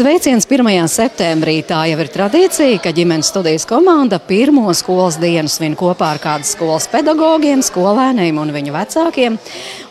[0.00, 0.64] Sveiciens 1.
[0.88, 1.58] septembrī.
[1.60, 6.54] Tā jau ir tradīcija, ka ģimenes studijas komanda pirmo skolas dienu svin kopā ar kādas
[6.54, 9.36] skolas pedagogiem, skolēniem un viņu vecākiem.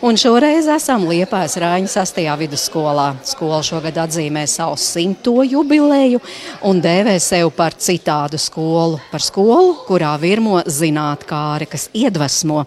[0.02, 2.22] Un šoreiz esam Liepājas Rāņa 6.
[2.40, 3.06] vidusskolā.
[3.28, 6.24] Skola šogad atzīmē savu simto jubileju
[6.66, 8.98] un dēvē sev par citādu skolu.
[9.12, 12.64] Par skolu, kurā virmo zinātkāri, kas iedvesmo.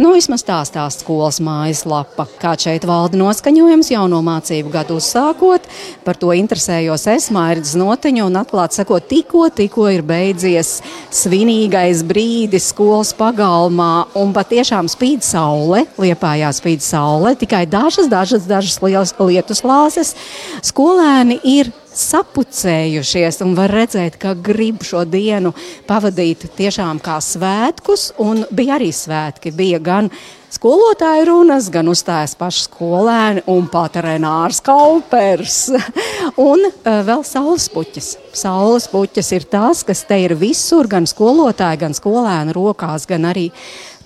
[0.00, 2.24] Nu, vismaz tā stāsta skolas mājaslapa.
[2.40, 5.68] Kā šeit valda noskaņojums jauno mācību gadu uzsākot,
[6.08, 12.04] par to interesē interesējos es, Mārcis Noteņu, un atklāti sakot, tikko, tikko ir beidzies svinīgais
[12.06, 19.14] brīdis skolas pagalmā, un patiešām spīd saule, liepājā spīd saule, tikai dažas, dažas, dažas lielas
[19.18, 20.14] lietus lāses.
[20.62, 25.54] Skolēni ir sapucējušies un var redzēt, ka grib šo dienu
[25.88, 28.10] pavadīt tiešām kā svētkus,
[28.50, 29.54] bija arī svētki.
[29.56, 30.10] Bija gan
[30.52, 35.58] skolotāju runas, gan uzstājas paši skolēni un pat Renārs Kaupers.
[36.50, 38.14] un uh, vēl saules puķis.
[38.36, 43.50] Saules puķis ir tas, kas te ir visur, gan skolotāji, gan skolēnu rokās, gan arī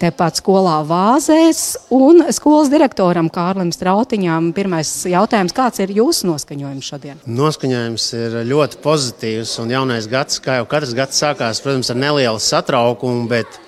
[0.00, 1.62] tepat skolā vāzēs.
[1.94, 7.24] Un skolas direktoram Kārlim Strautiņām pirmais jautājums, kāds ir jūsu noskaņojums šodien?
[7.28, 12.40] Noskaņojums ir ļoti pozitīvs un jaunais gads, kā jau katrs gads sākās, protams, ar nelielu
[12.42, 13.60] satraukumu, bet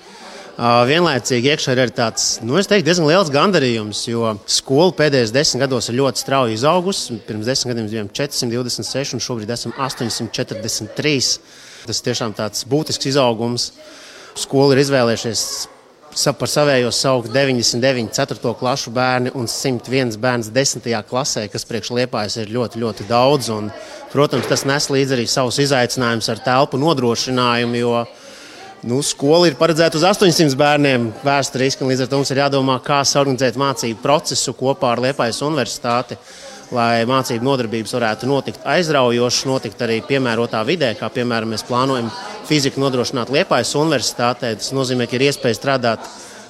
[0.58, 5.98] vienlaicīgi iekšā ir tāds nu, teiktu, diezgan liels gandarījums, jo skola pēdējos desmit gados ir
[5.98, 7.18] ļoti strauji izaugusi.
[7.26, 11.16] Pirms desmit gadiem bijām 426, un šobrīd esam 843.
[11.88, 13.72] Tas tiešām tāds būtisks izaugums.
[14.38, 15.46] Skola ir izvēlējušies
[16.36, 18.54] par savējo saukt 99, 4.
[18.60, 20.88] klasu bērni un 101 bērns 10.
[21.08, 23.48] klasē, kas priekš liepājas ir ļoti, ļoti daudz.
[23.54, 23.70] Un,
[24.12, 28.02] protams, tas nes līdzi arī savus izaicinājumus ar telpu nodrošinājumu, jo
[28.82, 32.80] Nu, skola ir paredzēta uz 800 bērniem vēsturiski, un līdz ar to mums ir jādomā,
[32.82, 36.16] kā organizēt mācību procesu kopā ar Liepājas universitāti,
[36.72, 42.10] lai mācību nodarbības varētu notikt aizraujoši, notikt arī piemērotā vidē, kā piemēram mēs plānojam
[42.48, 44.54] fiziku nodrošināt Liepājas universitātē.
[44.58, 46.06] Tas nozīmē, ka ir iespēja strādāt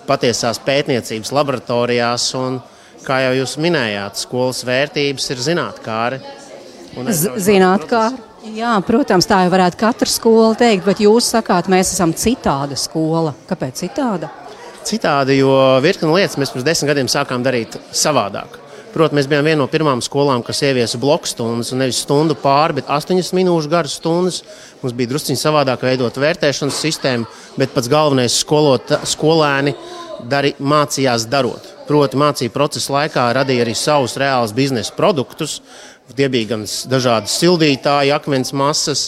[0.09, 2.61] patiesās pētniecības laboratorijās, un,
[3.07, 6.21] kā jau jūs minējāt, skolas vērtības ir zinātnē.
[7.13, 8.05] Zinātnē.
[8.53, 13.37] Jā, protams, tā jau varētu katra skola teikt, bet jūs sakāt, mēs esam citāda skola.
[13.47, 14.33] Kāpēc citāda?
[14.83, 18.62] Citādi, jo virkni lietas mēs pirms desmit gadiem sākām darīt savādāk.
[18.93, 22.77] Protams, mēs bijām viena no pirmām skolām, kas ieviesa bloku stundas, un nevis stundu pāri,
[22.81, 24.43] bet astoņas minūšu garas stundas.
[24.83, 29.73] Mums bija drusciņi savādāk veidot vērtēšanas sistēmu, bet pats galvenais skolot, skolēni
[30.29, 31.71] dari, mācījās darot.
[31.89, 35.61] Proti, mācību procesa laikā radīja arī savus reālus biznesa produktus,
[36.17, 39.07] Tie bija gan dažādi sildītāji, akmens masas,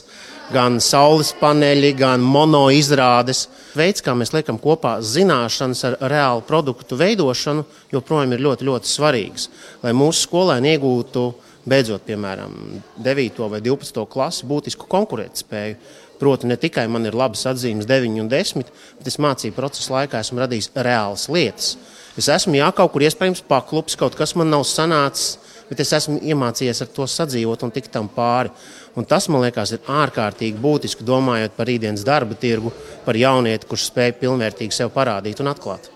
[0.52, 3.46] gan saules paneļi, gan mono izrādes.
[3.76, 9.48] Veids, kā mēs liekam kopā zināšanas ar reālu produktu veidošanu, joprojām ir ļoti, ļoti svarīgs.
[9.82, 11.26] Lai mūsu skolēni iegūtu,
[11.68, 12.56] beidzot, piemēram,
[13.04, 13.44] 9.
[13.50, 14.04] vai 12.
[14.10, 15.78] klasi, būtisku konkurētspēju.
[16.20, 18.68] Proti, ne tikai man ir labas atzīmes, 9 un 10,
[18.98, 21.74] bet es mācību procesa laikā esmu radījis reālas lietas.
[22.14, 25.34] Es esmu jā, kaut kur iespējams paklupis, kaut kas man nav sanācis
[25.68, 28.52] bet es esmu iemācījies ar to sadzīvot un tikt tam pāri.
[28.94, 32.70] Un tas, man liekas, ir ārkārtīgi būtiski domājot par rītdienas darba tirgu,
[33.06, 35.93] par jaunieti, kurš spēj pilnvērtīgi sev parādīt un atklāt.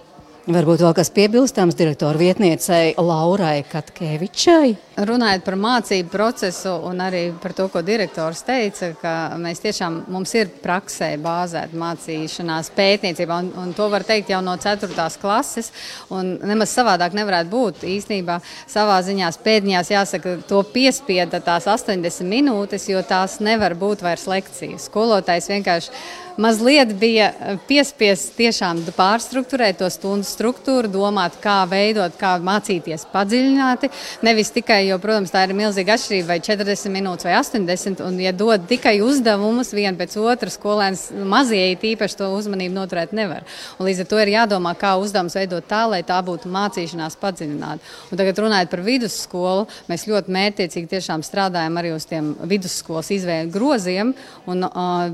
[0.49, 4.71] Varbūt vēl kas piebilstams direktoru vietniecei Laurai Katkevičai.
[5.05, 10.33] Runājot par mācību procesu un arī par to, ko direktors teica, ka mēs tiešām mums
[10.39, 14.89] ir praksē bāzēta mācīšanās pētniecībā, un, un to var teikt jau no 4.
[15.21, 15.69] klases,
[16.09, 17.85] un nemaz savādāk nevarētu būt.
[17.85, 24.25] Īsnībā savā ziņā pēdņās jāsaka, to piespieda tās 80 minūtes, jo tās nevar būt vairs
[24.33, 24.89] lekcijas.
[24.89, 25.93] Skolotājs vienkārši
[26.39, 27.31] mazliet bija
[27.69, 33.91] piespiests tiešām pārstruktūrēt to stundu struktūru, domāt, kā veidot, kā mācīties padziļināti.
[34.27, 38.33] Nevis tikai, jo, protams, tā ir milzīga atšķirība, vai 40 minūtes vai 80, un ja
[38.37, 43.47] dod tikai uzdevumus vienu pēc otras, skolēns mazie īpaši to uzmanību noturēt nevar.
[43.79, 47.95] Un līdz ar to ir jādomā, kā uzdevums veidot tā, lai tā būtu mācīšanās padziļināta.
[48.13, 53.53] Un tagad runājot par vidusskolu, mēs ļoti mērķiecīgi tiešām strādājam arī uz tiem vidusskolas izvēļu
[53.55, 54.15] groziem,
[54.49, 55.09] un uh,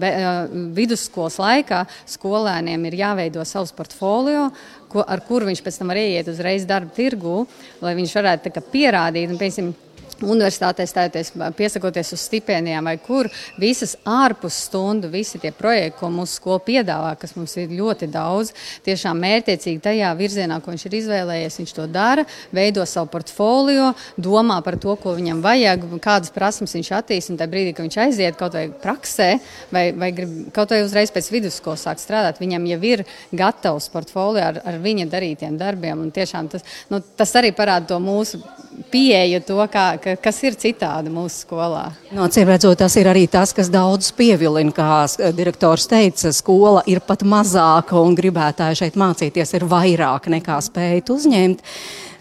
[1.15, 4.51] vidusskolas laikā skolēniem ir jāveido savs portfolio,
[4.91, 7.47] ko, ar kuru viņš pēc tam var ieiet uzreiz darba tirgū,
[7.81, 9.31] lai viņš varētu pierādīt.
[9.31, 9.75] Un, piemēram,
[10.23, 13.29] universitātē stājoties, piesakoties uz stipendijām, vai kur
[13.61, 18.53] visas ārpus stundu, visi tie projekti, ko mūsu skola piedāvā, kas mums ir ļoti daudz,
[18.87, 24.61] tiešām mērķiecīgi tajā virzienā, ko viņš ir izvēlējies, viņš to dara, veido savu portfolio, domā
[24.65, 28.39] par to, ko viņam vajag, kādas prasmes viņš attīst, un tajā brīdī, kad viņš aiziet
[28.41, 29.31] kaut vai praksē,
[29.75, 34.45] vai, vai grib kaut vai uzreiz pēc vidusskolas sāk strādāt, viņam jau ir gatavs portfolio
[34.49, 38.41] ar, ar viņa darītiem darbiem, un tiešām tas, nu, tas arī parāda to mūsu
[38.93, 41.85] pieeju to, kā, ka, kas ir citādi mūsu skolā.
[42.15, 44.73] No, Cīm redzot, tas ir arī tas, kas daudz pievilina.
[44.75, 45.05] Kā
[45.37, 51.63] direktors teica, skola ir pat mazāka un gribētāji šeit mācīties ir vairāk nekā spējat uzņemt.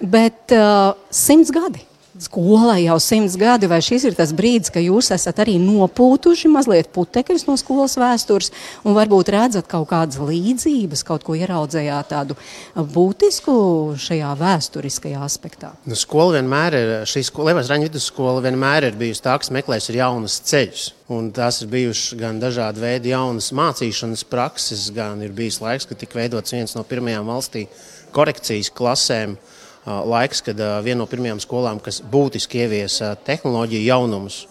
[0.03, 1.85] Bet uh, simts gadi
[2.19, 6.91] skolai jau simts gadi, vai šis ir tas brīdis, ka jūs esat arī nopūtuši mazliet
[6.93, 8.51] putekļus no skolas vēstures
[8.85, 12.37] un varbūt redzat kaut kādas līdzības, kaut ko ieraudzējāt tādu
[12.75, 13.55] būtisku
[14.01, 15.73] šajā vēsturiskajā aspektā?
[15.89, 19.89] Nu, skola vienmēr ir, šī skola, Liepais Raņa vidusskola vienmēr ir bijusi tā, kas meklēs
[19.89, 20.91] ir jaunas ceļus.
[21.13, 25.99] Un tās ir bijušas gan dažādi veidi jaunas mācīšanas prakses, gan ir bijis laiks, kad
[25.99, 27.67] tika veidots viens no pirmajām valstī
[28.13, 29.35] korekcijas klasēm.
[29.35, 34.43] Uh, laiks, kad viena no pirmajām skolām, kas būtiski ieviesa tehnoloģiju jaunumus.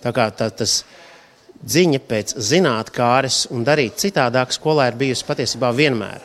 [0.00, 0.80] Tā kā tā, tas
[1.60, 6.24] ziņa pēc zinātnēkāres un darīt citādāk skolā ir bijusi patiesībā vienmēr.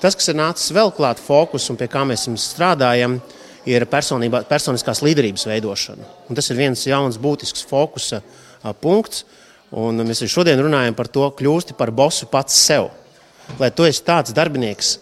[0.00, 3.18] Tas, kas ir nācis vēl klāt fokus un pie kā mēs strādājam,
[3.68, 6.06] ir personiskās līderības veidošana.
[6.30, 8.22] Un tas ir viens jauns būtisks fokusa
[8.80, 9.26] punkts.
[9.70, 12.88] Un mēs šodien runājam par to, kļūsti par bosu pats sev.
[13.60, 14.96] Lai tu esi tāds darbinieks,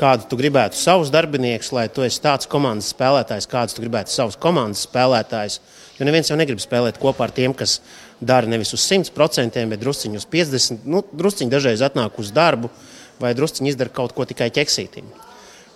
[0.00, 4.38] kādu tu gribētu savus darbiniekus, lai tu esi tāds komandas spēlētājs, kādus tu gribētu savus
[4.40, 5.60] komandas spēlētājus.
[5.98, 7.80] Jo neviens jau negrib spēlēt kopā ar tiem, kas
[8.20, 10.88] dara nevis uz 100%, bet drusciņi uz 50%.
[10.88, 12.72] Nu, drusciņi dažreiz atnāk uz darbu,
[13.22, 15.06] vai drusciņi izdara kaut ko tikai ķeksītim.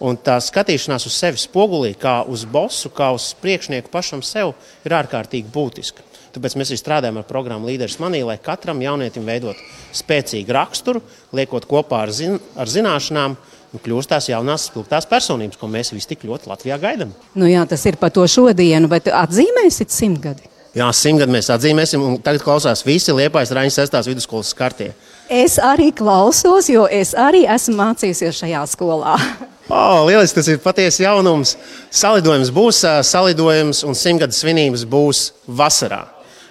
[0.06, 4.52] Un tā skatīšanās uz sevi spogulī, kā uz bosu, kā uz priekšnieku pašam sev,
[4.84, 6.04] ir ārkārtīgi būtiska.
[6.36, 9.56] Tāpēc mēs arī strādājam ar programmu Līderis Manī, lai katram jaunietim veidot
[9.96, 11.00] spēcīgu raksturu,
[11.32, 13.38] liekot kopā ar, zin ar zināšanām,
[13.72, 17.14] nu, kļūst tās jaunās, spilgtās personības, ko mēs visi tik ļoti Latvijā gaidām.
[17.34, 20.52] Nu, jā, tas ir par to šodienu, bet atzīmēsit simtgadi.
[20.76, 24.00] Jā, simtgadi mēs atzīmēsim, un tagad klausās visi Liepājas Raņas 6.
[24.10, 24.90] vidusskolas skartie.
[25.32, 29.18] Es arī klausos, jo es arī esmu mācījusies šajā skolā.
[29.66, 31.56] Oh, lieliski, tas ir patiesi jaunums.
[31.90, 35.22] Salidojums būs salidojums, un simtgades svinības būs
[35.58, 36.04] vasarā.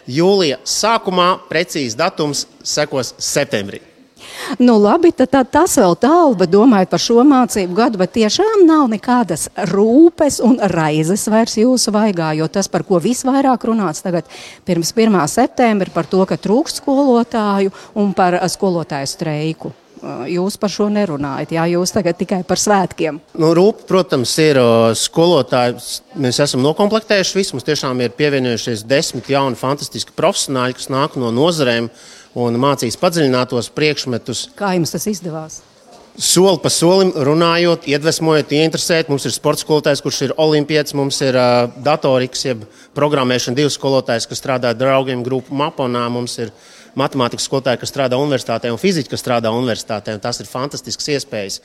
[0.03, 3.79] Jūlija sākumā precīzi datums sekos septembrī.
[4.59, 8.65] Nu, labi, tad, tad tas vēl tālu, bet domājot par šo mācību gadu, bet tiešām
[8.67, 14.29] nav nekādas rūpes un raizes vairs jūsu vaigā, jo tas, par ko visvairāk runāts tagad
[14.67, 15.17] pirms 1.
[15.31, 19.73] septembra, par to, ka trūkst skolotāju un par skolotāju streiku.
[20.29, 23.17] Jūs par šo nerunājat, jā, jūs tagad tikai par svētkiem.
[23.41, 24.59] Nu, rūp, protams, ir
[24.99, 25.79] skolotāji.
[26.21, 27.55] Mēs esam noklāpējuši visu.
[27.55, 31.89] Mums tiešām ir pievienojušies desmit jauni, fantastiski profesionāļi, kas nāk no nozarēm
[32.35, 34.49] un mācīs padziļinātos priekšmetus.
[34.59, 35.61] Kā jums tas izdevās?
[36.15, 39.09] Soli pa solim runājot, iedvesmojot, ieinteresēt.
[39.11, 42.63] Mums ir sports skolotājs, kurš ir olimpiets, mums ir uh, datoriks, jeb
[42.95, 46.05] programmēšana divas skolotājs, kas strādā draugiem grupu Maponā.
[46.11, 46.53] Mums ir
[46.95, 50.15] matemātikas skolotāji, kas strādā universitātē, un fiziķi, kas strādā universitātē.
[50.23, 51.59] Tas ir fantastisks iespējas.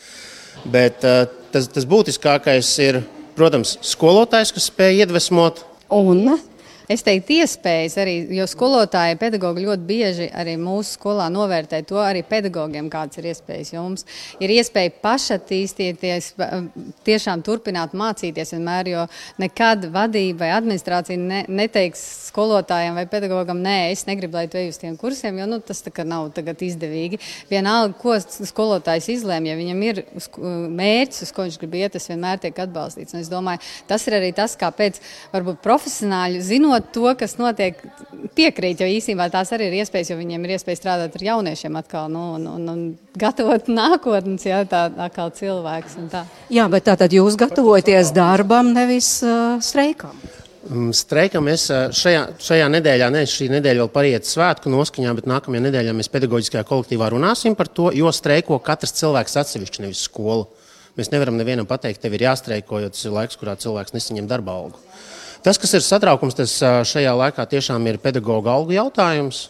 [0.66, 3.05] Bet uh, tas, tas būtiskākais ir,
[3.38, 5.62] protams, skolotājs, kas spēj iedvesmot.
[5.94, 6.26] Un
[6.90, 12.25] es teiktu, iespējas arī, jo skolotāji, pedagogi ļoti bieži arī mūsu skolā novērtē to arī
[12.26, 13.72] pedagogiem, kādas ir iespējas.
[13.75, 14.06] Jo mums
[14.42, 16.32] ir iespēja pašattīstīties,
[17.06, 19.06] tiešām turpināt mācīties vienmēr, jo
[19.42, 24.70] nekad vadība vai administrācija ne, neteiks skolotājiem vai pedagogam, nē, es negribu, lai tu ej
[24.72, 27.20] uz tiem kursiem, jo nu, tas nav izdevīgi.
[27.50, 30.02] Vienalga, ko skolotājs izlēma, ja viņam ir
[30.81, 33.14] mērķis, uz ko viņš grib iet, tas vienmēr tiek atbalstīts.
[33.14, 35.00] Un es domāju, tas ir arī tas, kāpēc
[35.34, 37.77] varbūt profesionāļi zinot, zinot to, kas notiek,
[38.35, 42.11] piekrīt, jo īsībā tās arī ir iespējas, jo viņiem ir iespēja strādāt ar jauniešiem atkal
[42.11, 45.99] nu, un, un, un gatavot nākotnes, jā, tā atkal cilvēks.
[46.50, 50.16] Jā, bet tātad jūs gatavojaties darbam, nevis uh, streikam.
[50.71, 51.66] Mm, streikam mēs
[51.97, 56.66] šajā, šajā nedēļā, ne šī nedēļa vēl pariet svētku noskaņā, bet nākamajā nedēļā mēs pedagoģiskajā
[56.69, 60.47] kolektīvā runāsim par to, jo streiko katrs cilvēks atsevišķi, nevis skola.
[60.99, 64.59] Mēs nevaram nevienam pateikt, tev ir jāstreiko, jo tas ir laiks, kurā cilvēks nesaņem darba
[64.59, 64.83] algu.
[65.40, 66.52] Tas, kas ir satraukums, tas
[66.90, 69.47] šajā laikā tiešām ir pedagoģa algu jautājums.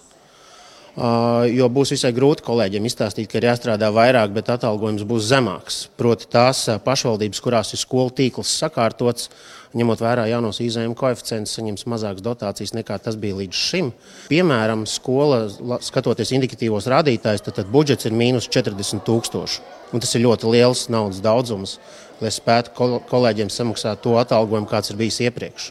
[1.51, 5.79] Jo būs visai grūti kolēģiem izstāstīt, ka ir jāstrādā vairāk, bet atalgojums būs zemāks.
[5.99, 9.31] Proti, tās pašvaldības, kurās ir skolu tīkls sakārtots,
[9.79, 13.91] ņemot vērā jaunos izējuma koeficientus, saņems mazākas dotācijas nekā tas bija līdz šim.
[14.29, 15.45] Piemēram, skola,
[15.87, 19.67] skatoties indikatīvos rādītājus, tad, tad budžets ir mīnus 40 tūkstoši.
[19.95, 21.79] Un tas ir ļoti liels naudas daudzums,
[22.21, 25.71] lai spētu kolēģiem samaksāt to atalgojumu, kāds ir bijis iepriekš.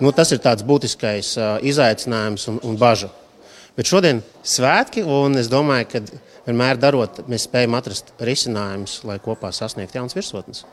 [0.00, 3.12] Nu, tas ir tāds būtiskais izaicinājums un, un bažas.
[3.76, 6.00] Bet šodien ir svētki, un es domāju, ka
[6.46, 10.64] vienmēr darot, mēs spējam atrast risinājumus, lai kopā sasniegtu jaunas virsotnes.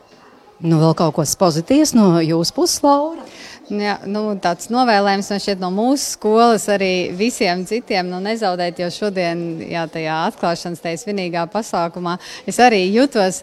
[0.64, 3.26] Nu, vēl kaut kas pozitīvs no jūsu puses, Laura?
[3.72, 8.90] Jā, nu, tāds novēlējums man šķiet no mūsu skolas arī visiem citiem nu, nezaudēt, jo
[8.92, 13.42] šodien, jā, tajā atklāšanas tajā svinīgā pasākumā, es arī jutos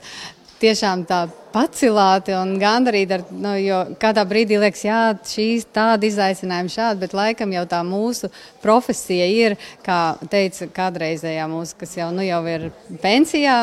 [0.61, 3.17] tiešām tā pacilāti un gandarīti.
[3.17, 7.81] Ar, nu, jo kādā brīdī liekas, jā, šīs tāda izaicinājuma šāda, bet laikam jau tā
[7.87, 8.31] mūsu
[8.63, 9.99] profesija ir, kā
[10.31, 12.69] teica kādreizējā mūsu, kas jau, nu, jau ir
[13.03, 13.57] pensijā,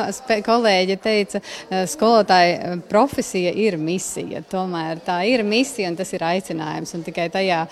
[0.46, 4.44] kolēģi teica, eh, skolotāja eh, profesija ir misija.
[4.52, 6.94] Tomēr tā ir misija un tas ir aicinājums.
[6.98, 7.64] Un tikai tajā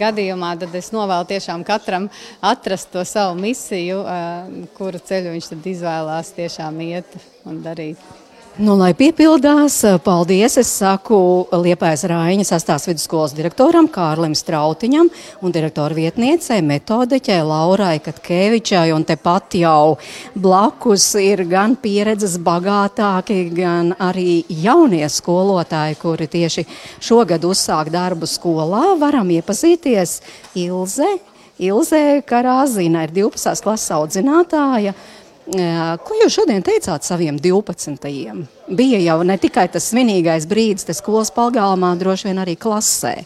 [0.00, 2.08] gadījumā tad es novēlu tiešām katram
[2.40, 7.16] atrast to savu misiju, eh, kuru ceļu viņš tad izvēlās tiešām iet
[7.48, 8.21] un darīt.
[8.60, 10.58] Nu, lai piepildās, paldies.
[10.60, 11.16] Es saku
[11.56, 15.08] Liepājas Rāņas astās vidusskolas direktoram Kārlim Strautiņam
[15.40, 18.90] un direktora vietniecei metodiķei Laurai Katkevičai.
[18.92, 19.96] Un tepat jau
[20.36, 26.66] blakus ir gan pieredzes bagātāki, gan arī jaunie skolotāji, kuri tieši
[27.00, 28.98] šogad uzsāk darbu skolā.
[29.00, 30.18] Varam iepazīties
[30.60, 31.08] Ilze.
[31.56, 33.64] Ilze Karāzina ir 12.
[33.64, 34.92] klases audzinātāja.
[35.52, 37.98] Ko jūs šodien teicāt saviem 12.
[38.72, 43.18] Bija jau ne tikai tas svinīgais brīdis, tas skolas pagalmā, droši vien arī klasē.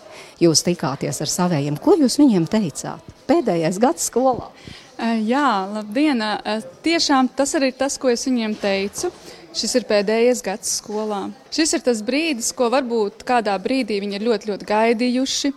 [0.42, 1.78] Jūs tikāties ar saviem.
[1.78, 3.14] Ko jūs viņiem teicāt?
[3.30, 4.50] Pēdējais gads skolā.
[4.96, 6.22] Jā, labdien!
[6.82, 9.12] Tiešām tas arī ir tas, ko es viņiem teicu.
[9.56, 11.28] Šis ir pēdējais gads skolā.
[11.54, 15.52] Šis ir tas brīdis, ko varbūt kādā brīdī viņi ir ļoti, ļoti gaidījuši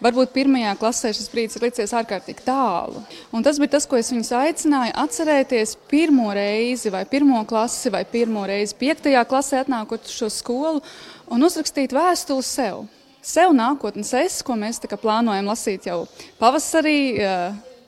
[0.00, 3.02] Varbūt pirmajā klasē šis brīdis ir licies ārkārtīgi tālu.
[3.36, 8.06] Un tas bija tas, ko es viņus aicināju atcerēties pirmo reizi, vai pirmo klasi, vai
[8.08, 10.80] pirmo reizi piektajā klasē atnākot uz šo skolu
[11.28, 12.86] un uzrakstīt vēstuli sev.
[13.20, 16.06] Sev nākotnes es, ko mēs plānojam lasīt jau
[16.40, 17.20] pavasarī,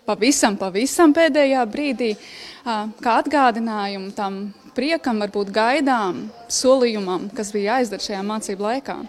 [0.05, 2.11] pavisam, pavisam pēdējā brīdī,
[2.65, 4.43] kā atgādinājumu tam
[4.77, 9.01] priekam, varbūt gaidām, solījumam, kas bija jāizdara šajā mācību laikā.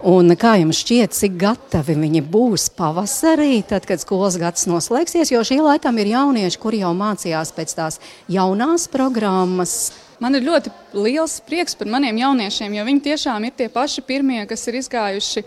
[0.00, 5.28] Un kā jums šķiet, cik gatavi viņi būs pavasarī, tad, kad skolas gads noslēgsies?
[5.28, 7.98] Jo šī laikam ir jaunieši, kuri jau mācījās pēc tās
[8.32, 9.90] jaunās programmas.
[10.20, 14.38] Man ir ļoti liels prieks par maniem jauniešiem, jo viņi tiešām ir tie paši pirmie,
[14.48, 15.42] kas ir izgājuši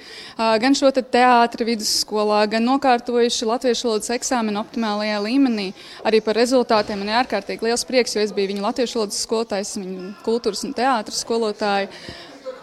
[0.62, 5.72] gan šo te teātri vidusskolā, gan nokārtojuši latviešu valodas eksāmenu optimālajā līmenī.
[6.06, 9.74] Arī par rezultātiem man ir ārkārtīgi liels prieks, jo es biju viņu latviešu valodas skolotājs,
[9.82, 11.90] viņu kultūras un teātras skolotāja.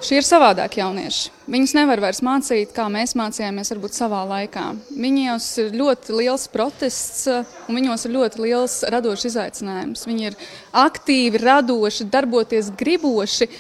[0.01, 1.29] Šie ir savādāki jaunieši.
[1.51, 4.63] Viņus nevar vairs mācīt, kā mēs mācījāmies, varbūt savā laikā.
[4.97, 7.27] Viņos ir ļoti liels protests,
[7.69, 10.07] un viņos ir ļoti liels radošs izaicinājums.
[10.09, 10.39] Viņi ir
[10.73, 13.51] aktīvi, radoši, darboties griboši.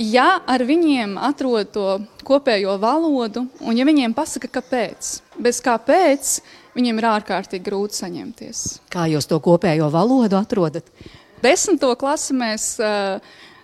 [0.00, 1.86] Ja ar viņiem atrod to
[2.24, 5.12] kopējo valodu, un ja viņiem pasaka, kāpēc,
[5.44, 6.38] bez kāpēc,
[6.72, 8.64] viņiem ir ārkārtīgi grūti saņemties.
[8.88, 10.88] Kā jūs to kopējo valodu atrodat?
[11.44, 13.20] Desmito klasi mēs uh,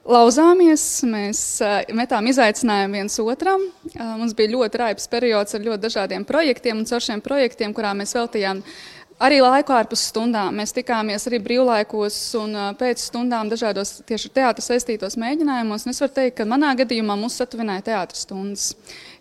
[0.09, 3.65] lauzāmies, mēs uh, metām izaicinājumu viens otram.
[3.93, 7.93] Uh, mums bija ļoti raibs periods ar ļoti dažādiem projektiem, un caur šiem projektiem, kurā
[7.99, 8.62] mēs veltījām
[9.23, 10.57] arī laiku ārpus stundām.
[10.61, 15.85] Mēs tikāmies arī brīvlaikos un uh, pēc stundām dažādos tieši ar teātru saistītos mēģinājumos.
[15.85, 18.71] Un es varu teikt, ka manā gadījumā mūs satuvināja teātras stundas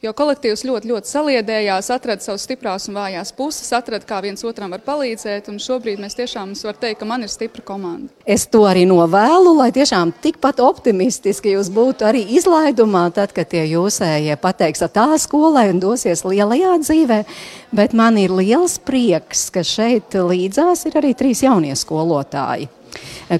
[0.07, 4.73] jo kolektīvs ļoti, ļoti saliedējās, atrada savas stiprās un vājās puses, atrada, kā viens otram
[4.73, 5.49] var palīdzēt.
[5.67, 8.11] Šobrīd mēs tiešām varam teikt, ka man ir stipra komanda.
[8.25, 13.65] Es to arī novēlu, lai tiešām tikpat optimistiski jūs būtu arī izlaidumā, tad, kad tie
[13.67, 17.19] jūsējie pateiks tā skolai un dosies lielajā dzīvē.
[17.75, 22.71] Bet man ir liels prieks, ka šeit līdzās ir arī trīs jaunie skolotāji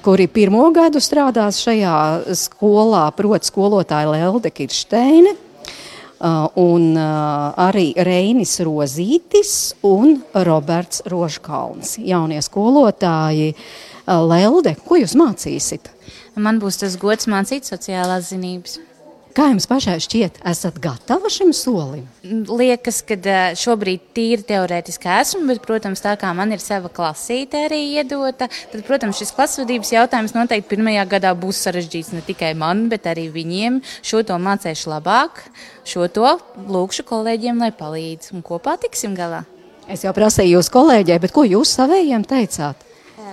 [0.04, 5.47] kuri pirmo gadu strādās šajā skolā, proti, skolotāja Lelde Kirsteine, Uh,
[6.18, 9.52] un uh, arī Reinis Rozītis
[9.86, 13.52] un Roberts Rožkalns, jaunie skolotāji.
[14.08, 15.92] Uh, Lelde, ko jūs mācīsiet?
[16.38, 18.78] Man būs tas gods mācīt sociālās zinības.
[19.38, 22.00] Kā jums pašai šķiet, esat gatava šim solim?
[22.26, 23.14] Liekas, ka
[23.54, 28.82] šobrīd tīri teorētiski esmu, bet, protams, tā kā man ir sava klasīte arī iedota, tad,
[28.88, 33.78] protams, šis klasvedības jautājums noteikti pirmajā gadā būs sarežģīts ne tikai man, bet arī viņiem.
[34.02, 35.44] Šo to mācīšu labāk,
[35.86, 39.44] šo to lūkšu kolēģiem, lai palīdz un kopā tiksim galā.
[39.86, 42.87] Es jau prasīju jūs kolēģei, bet ko jūs savējiem teicāt?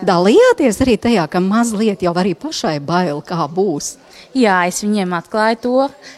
[0.06, 3.96] Dalījāties arī tajā, ka mazliet jau arī pašai bail, kā būs.
[4.36, 5.76] Jā, es viņiem atklāju to,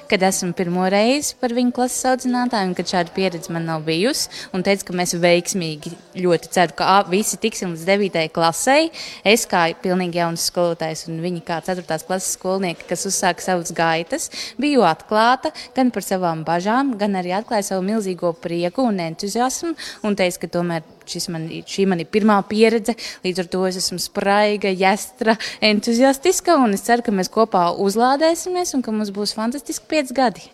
[0.09, 4.31] kad esmu pirmo reizi par viņu klases audzinātāju, un kad šāda pieredze man nav bijusi.
[4.57, 8.25] Un teicu, ka mēs veiksmīgi ļoti ceru, ka visi tiksim līdz 9.
[8.33, 8.79] klasē.
[9.21, 11.86] Es kā pilnīgi jauns skolotājs un viņi kā 4.
[11.86, 17.69] klases skolnieki, kas uzsāka savas gaitas, biju atklāta gan par savām bažām, gan arī atklāju
[17.69, 20.97] savu milzīgo prieku un entuziasmu un teicu, ka tomēr
[21.33, 22.97] man, šī man ir pirmā pieredze.
[23.25, 26.57] Līdz ar to es esmu spraiga, jāstra, entuziastiska.
[26.63, 30.45] Un es ceru, ka mēs kopā uzlādēsimies un ka mums būs fantastiski pieci gadi.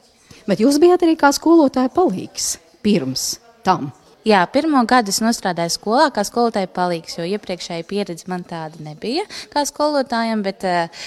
[0.50, 3.92] Bet jūs bijāt arī kā skolotāja palīgs pirms tam.
[4.24, 9.26] Jā, pirmo gadu es strādāju skolā, kā skolotāja palīgs, jo iepriekšēji pieredze man tāda nebija
[9.52, 11.02] kā skolotājam, bet uh,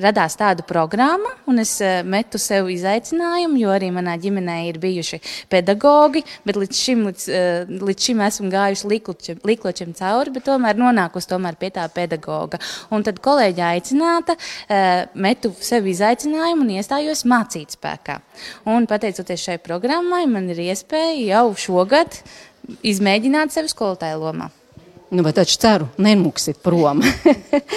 [0.00, 5.20] radās tāda programma, un es uh, metu sev izaicinājumu, jo arī manā ģimenē ir bijuši
[5.52, 10.80] pedagogi, bet līdz šim, līdz, uh, līdz šim esmu gājuši likločiem, likločiem cauri, bet tomēr
[10.80, 12.62] nonākusi tomēr pie tā pedagoga.
[12.88, 18.22] Un tad kolēģi aicināta, uh, metu sev izaicinājumu un iestājos mācīt spēkā.
[18.72, 22.22] Un pateicoties šai programmai, man ir iespēja jau šogad
[22.82, 24.50] izmēģināt sevi skolotāja lomā.
[25.14, 27.02] Nu, bet taču ceru, nemuksit prom.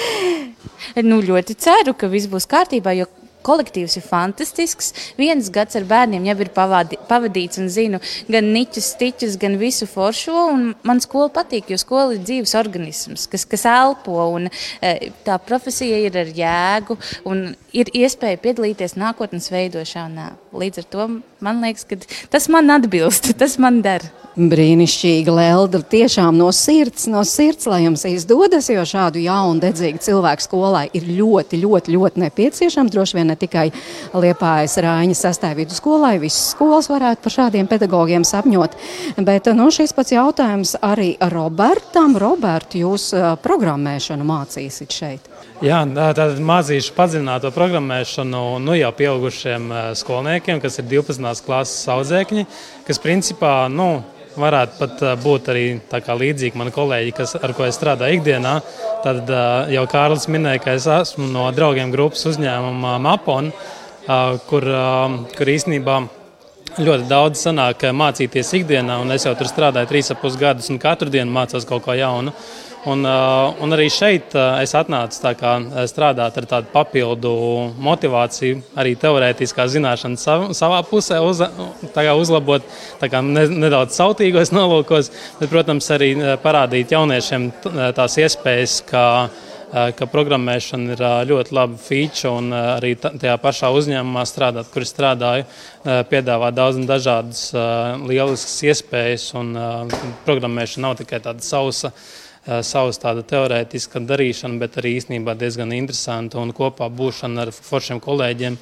[1.09, 3.05] nu, ļoti ceru, ka viss būs kārtībā, jo
[3.47, 4.91] kolektīvs ir fantastisks.
[5.19, 8.01] Viens gads ar bērniem jau ir pavadi, pavadīts un zinu
[8.31, 10.47] gan niķus, stiķus, gan visu foršo.
[10.87, 14.17] Man skola patīk, jo skola ir dzīves organisms, kas, kas elpo.
[14.37, 14.49] Un,
[14.81, 20.31] e, tā profesija ir ar jēgu un ir iespēja piedalīties nākotnes veidošanā.
[20.57, 21.09] Līdz ar to
[21.43, 21.97] man liekas, ka
[22.31, 24.05] tas man atbilst, tas man der.
[24.37, 25.79] Brīnišķīgi, Lelda.
[25.81, 31.07] Tiešām no sirds, no sirds, lai jums izdodas, jo šādu jaunu, dedzīgu cilvēku skolai ir
[31.09, 32.93] ļoti, ļoti, ļoti nepieciešams.
[32.93, 33.71] Droši vien ne tikai
[34.13, 38.77] Liepājas Rāņa sastāvību vidusskolai, visas skolas varētu par šādiem pedagogiem sapņot.
[39.25, 42.13] Bet nu, šis pats jautājums arī Robertam.
[42.21, 43.09] Robert, jūs
[43.41, 45.36] programmēšanu mācīsit šeit?
[45.57, 51.41] Jā, tātad mācīšu padziļināto programmēšanu nu, jau pieaugušiem skolniekiem, kas ir 12.
[51.47, 52.43] klases audzēkņi,
[52.85, 54.03] kas principā nu,
[54.37, 55.63] varētu pat būt arī
[56.21, 58.51] līdzīgi mani kolēģi, kas, ar ko es strādāju ikdienā.
[59.01, 59.33] Tad
[59.73, 63.49] jau Kārlis minēja, ka es esmu no draugiem grupas uzņēmuma Mapon,
[64.51, 64.69] kur,
[65.33, 65.97] kur īstenībā
[66.77, 70.77] ļoti daudz sanāk mācīties ikdienā, un es jau tur strādāju trīs ap pus gadus, un
[70.77, 72.37] katru dienu mācos kaut ko jaunu.
[72.87, 77.31] Un, uh, un arī šeit uh, es atnācu kā, uh, strādāt ar tādu papildu
[77.83, 81.41] motivāciju, arī teorētiskā zināšana sav, savā pusē uz,
[81.83, 82.63] uzlabot,
[83.01, 87.49] kā ne, nedaudz sautīgos nolūkos, bet, protams, arī parādīt jauniešiem
[87.97, 89.03] tās iespējas, ka,
[89.97, 95.43] ka programmēšana ir ļoti laba feature un arī tajā pašā uzņēmumā strādāt, kur es strādāju,
[96.13, 97.49] piedāvā daudz un dažādas
[98.07, 99.51] lieliskas iespējas un
[100.29, 101.91] programmēšana nav tikai tāda sausa
[102.63, 108.59] savas tāda teorētiska darīšana, bet arī īstenībā diezgan interesanta un kopā būšana ar foršiem kolēģiem.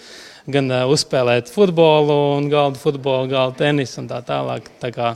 [0.51, 4.67] Gan uzspēlēt futbolu, un galda futbolu, galda tenisu un tā tālāk.
[4.81, 5.15] Tā kā,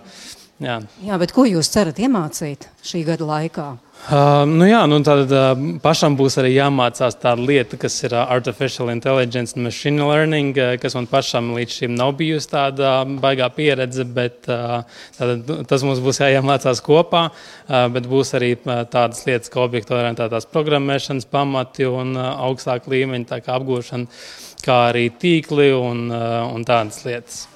[0.62, 0.80] jā.
[1.06, 3.68] jā, bet ko jūs cerat iemācīt šī gada laikā?
[4.00, 5.50] Uh, nu jā, nu tad uh,
[5.84, 10.78] pašam būs arī jāmācās tāda lieta, kas ir uh, artificial intelligence un machine learning, uh,
[10.82, 14.88] kas man pašam līdz šim nav bijusi tāda baigā pieredze, bet uh,
[15.20, 20.00] tāda, tas mums būs jāiemācās kopā, uh, bet būs arī uh, tādas lietas, kā objektu
[20.00, 24.26] orientētās programmēšanas pamati un uh, augstāka līmeņa apgūšana,
[24.64, 27.49] kā arī tīkli un, uh, un tādas lietas.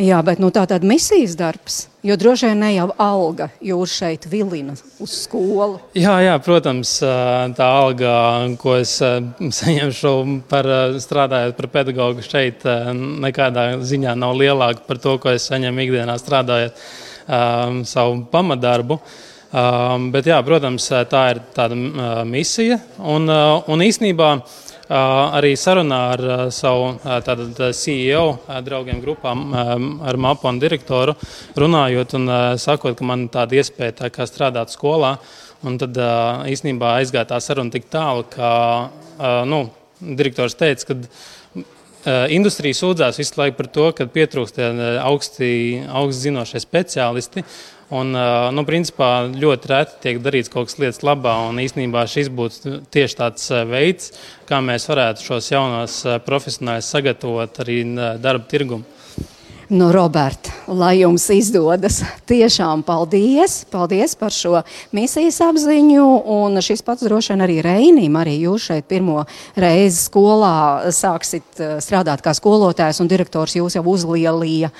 [0.00, 4.26] Jā, bet nu, tā tad misijas darbs, jo droši vien ne jau alga jūs šeit
[4.30, 5.80] vilina uz skolu.
[5.98, 6.94] Jā, jā, protams,
[7.56, 8.12] tā alga,
[8.60, 8.94] ko es
[9.60, 10.14] saņemšu
[10.50, 10.68] par
[11.02, 12.64] strādājot par pedagogu šeit,
[13.26, 16.80] nekādā ziņā nav lielāka par to, ko es saņemu ikdienā strādājot
[17.90, 19.00] savu pamatdarbu.
[20.14, 21.76] Bet, jā, protams, tā ir tāda
[22.24, 22.78] misija.
[23.02, 24.58] Un, un īsnībā uh,
[24.90, 26.22] arī sarunā ar
[26.54, 28.24] savu tātad, CEO
[28.66, 29.50] draugiem grupām,
[30.02, 31.14] ar MAPON direktoru,
[31.56, 35.16] runājot un sakot, ka man tāda iespēja tā kā strādāt skolā.
[35.60, 35.96] Un tad
[36.48, 39.66] īstenībā aizgāja tā saruna tik tālu, ka nu,
[40.00, 40.96] direktors teica, ka
[42.06, 44.60] industrija sūdzās visu laiku par to, ka pietrūkst
[45.02, 45.50] augsti,
[45.88, 47.44] augsti zinošie speciālisti.
[47.90, 48.14] Un,
[48.54, 53.18] nu, principā ļoti reti tiek darīts kaut kas lietas labā, un īstenībā šis būtu tieši
[53.18, 54.12] tāds veids,
[54.46, 57.80] kā mēs varētu šos jaunos profesionāļus sagatavot arī
[58.22, 58.86] darba tirgumu.
[59.70, 62.00] Nu, Roberta, lai jums izdodas.
[62.26, 66.06] Tiešām paldies, paldies par šo misijas apziņu.
[66.26, 69.20] Un šis pats droši vien arī Reinim, arī jūs šeit pirmo
[69.54, 74.72] reizi skolā sāksit eh, strādāt kā skolotājs un direktors jūs jau uzlielīja.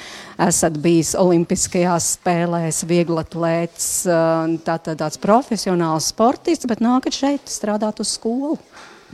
[0.43, 8.17] Esat bijis olimpiskajās spēlēs, vieglatlēts, eh, tātad tāds profesionāls sportists, bet nākat šeit strādāt uz
[8.19, 8.59] skolu.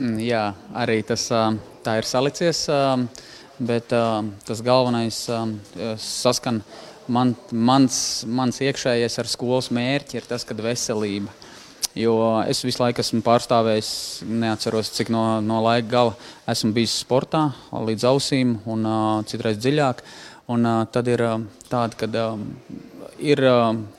[0.01, 2.65] Mm, jā, arī tas tā ir salicies
[3.59, 5.47] bet uh, tas galvenais uh,
[5.97, 6.61] saskan
[7.07, 11.33] man, mans, mans iekšējais ar skolas mērķi ir tas, ka veselība.
[11.97, 12.13] Jo
[12.45, 13.89] es visu laiku esmu pārstāvējis,
[14.29, 16.13] neatceros, cik no, no laika gala
[16.49, 20.03] esmu bijis sportā, līdz ausīm un uh, citreiz dziļāk.
[20.53, 21.39] Un, uh, tad ir uh,
[21.71, 22.37] tāda, ka uh,
[23.19, 23.41] ir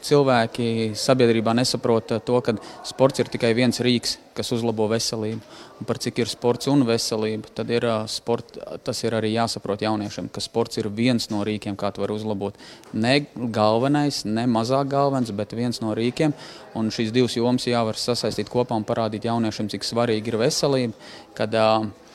[0.05, 2.55] cilvēki sabiedrībā nesaprot to, ka
[2.87, 5.41] sports ir tikai viens rīks, kas uzlabo veselību.
[5.79, 10.31] Un par cik ir sports un veselība, tad ir, sport, tas ir arī jāsaprot jauniešiem,
[10.35, 12.59] ka sports ir viens no rīkiem, kā to var uzlabot.
[12.93, 16.35] Ne galvenais, ne mazāk galvenais, bet viens no rīkiem.
[16.79, 21.09] Un šīs divas jomas jāvar sasaistīt kopā un parādīt jauniešiem, cik svarīgi ir veselība.
[21.39, 22.08] Kad, uh,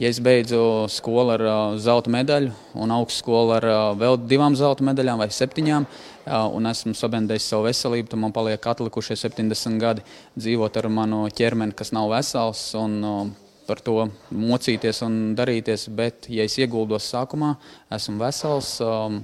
[0.00, 4.80] Ja es beidzu skolu ar uh, zelta medaļu un augstskolu ar uh, vēl divām zelta
[4.88, 10.04] medaļām vai septiņām, uh, un esmu sabendējis savu veselību, tad man paliek atlikušie 70 gadi
[10.40, 12.62] dzīvot ar manu ķermeni, kas nav vesels.
[12.80, 17.52] Un, uh, par to mocīties un darīties, bet, ja es ieguldos sākumā,
[17.92, 19.20] esmu vesels, um,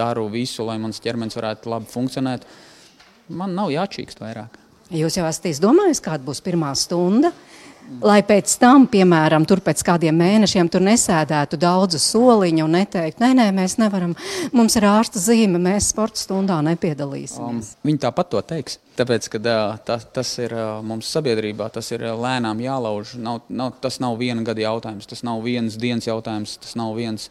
[0.00, 2.48] daru visu, lai mans ķermenis varētu labi funkcionēt,
[3.28, 4.58] man nav jāčīkst vairāk.
[4.90, 7.30] Jūs jau esat izdomājis, kāda būs pirmā stunda?
[7.30, 7.49] Uh,
[8.02, 13.32] lai pēc tam, piemēram, tur pēc kādiem mēnešiem tur nesēdētu daudzu soliņu un neteikt, nē,
[13.38, 14.14] nē, mēs nevaram,
[14.56, 17.72] mums ir ārsta zīme, mēs sporta stundā nepiedalīsimies.
[17.74, 18.78] Um, viņi tāpat to teiks.
[19.00, 19.40] Tāpēc, ka
[19.86, 20.52] tā, tas ir
[20.84, 23.14] mums sabiedrībā, tas ir lēnām jālauž.
[23.22, 27.30] Nav, nav, tas nav viena gada jautājums, tas nav viens dienas jautājums, tas nav viens,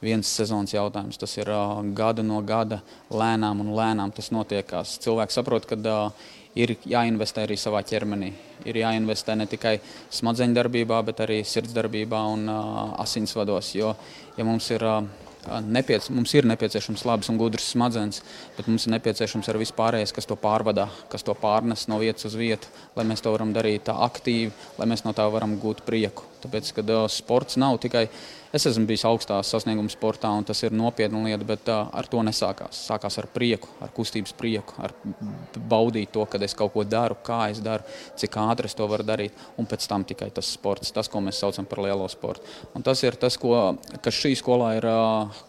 [0.00, 1.20] viens sezonas jautājums.
[1.20, 1.50] Tas ir
[1.98, 2.80] gada no gada
[3.12, 4.96] lēnām un lēnām tas notiekās.
[5.04, 8.30] Cilvēks saprot, ka uh, ir jāinvestē arī savā ķermenī.
[8.68, 9.78] Ir jāinvestē ne tikai
[10.12, 13.74] smadzeņu darbībā, bet arī sirdsdarbībā un uh, asinsvados.
[13.76, 13.94] Jo,
[14.36, 18.20] ja mums ir, uh, nepiec, mums ir nepieciešams labs un gudrs smadzenes,
[18.58, 22.36] bet mums ir nepieciešams arī vispārējais, kas to pārvadā, kas to pārnes no vietas uz
[22.36, 26.26] vietu, lai mēs to varam darīt aktīvi, lai mēs no tā varam gūt prieku.
[26.44, 28.08] Tāpēc, kad uh, sports nav tikai
[28.50, 32.80] Es esmu bijis augstā sasnieguma sportā, un tas ir nopietna lieta, bet ar to nesākās.
[32.88, 34.90] Sākās ar prieku, ar kustības prieku, ar
[35.70, 37.86] baudīt to, kad es kaut ko daru, kā es daru,
[38.18, 39.38] cik ātri es to varu darīt.
[39.54, 42.42] Un pēc tam tikai tas sports, tas, ko mēs saucam par lielo sportu.
[42.74, 43.54] Un tas ir tas, ko,
[44.02, 44.88] kas šī skolā ir,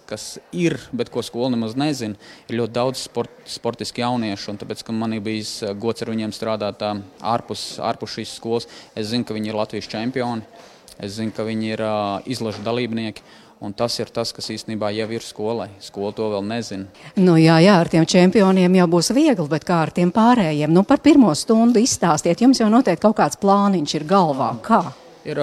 [0.06, 2.20] kas ir, bet ko skola nemaz nezina.
[2.52, 6.38] Ir ļoti daudz sport, sportiski jauniešu, un tāpēc, ka man ir bijis gods ar viņiem
[6.38, 10.70] strādāt ārpus, ārpus šīs skolas, es zinu, ka viņi ir Latvijas čempioni.
[11.00, 13.24] Es zinu, ka viņi ir uh, izlaša dalībnieki.
[13.62, 15.68] Un tas ir tas, kas īstenībā jau ir skolai.
[15.86, 16.88] Skola to vēl nezina.
[17.14, 20.74] Nu, jā, jā, ar tiem čempioniem jau būs viegli, bet kā ar tiem pārējiem?
[20.74, 22.42] Nu, par pirmo stundu izstāstiet.
[22.42, 24.50] Jums jau noteikti kaut kāds plāniņš ir galvā.
[24.66, 24.82] Kā?
[25.30, 25.38] Ir,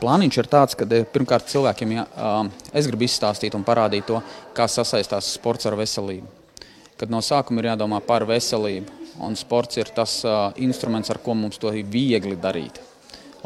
[0.00, 2.06] plāniņš ir tāds, ka pirmkārt cilvēkiem jā,
[2.72, 4.22] es gribu izstāstīt un parādīt to,
[4.56, 6.24] kā sasaistās sports ar veselību.
[6.96, 10.22] Kad no sākuma ir jādomā par veselību, un sports ir tas
[10.56, 12.80] instruments, ar ko mums to ir viegli darīt.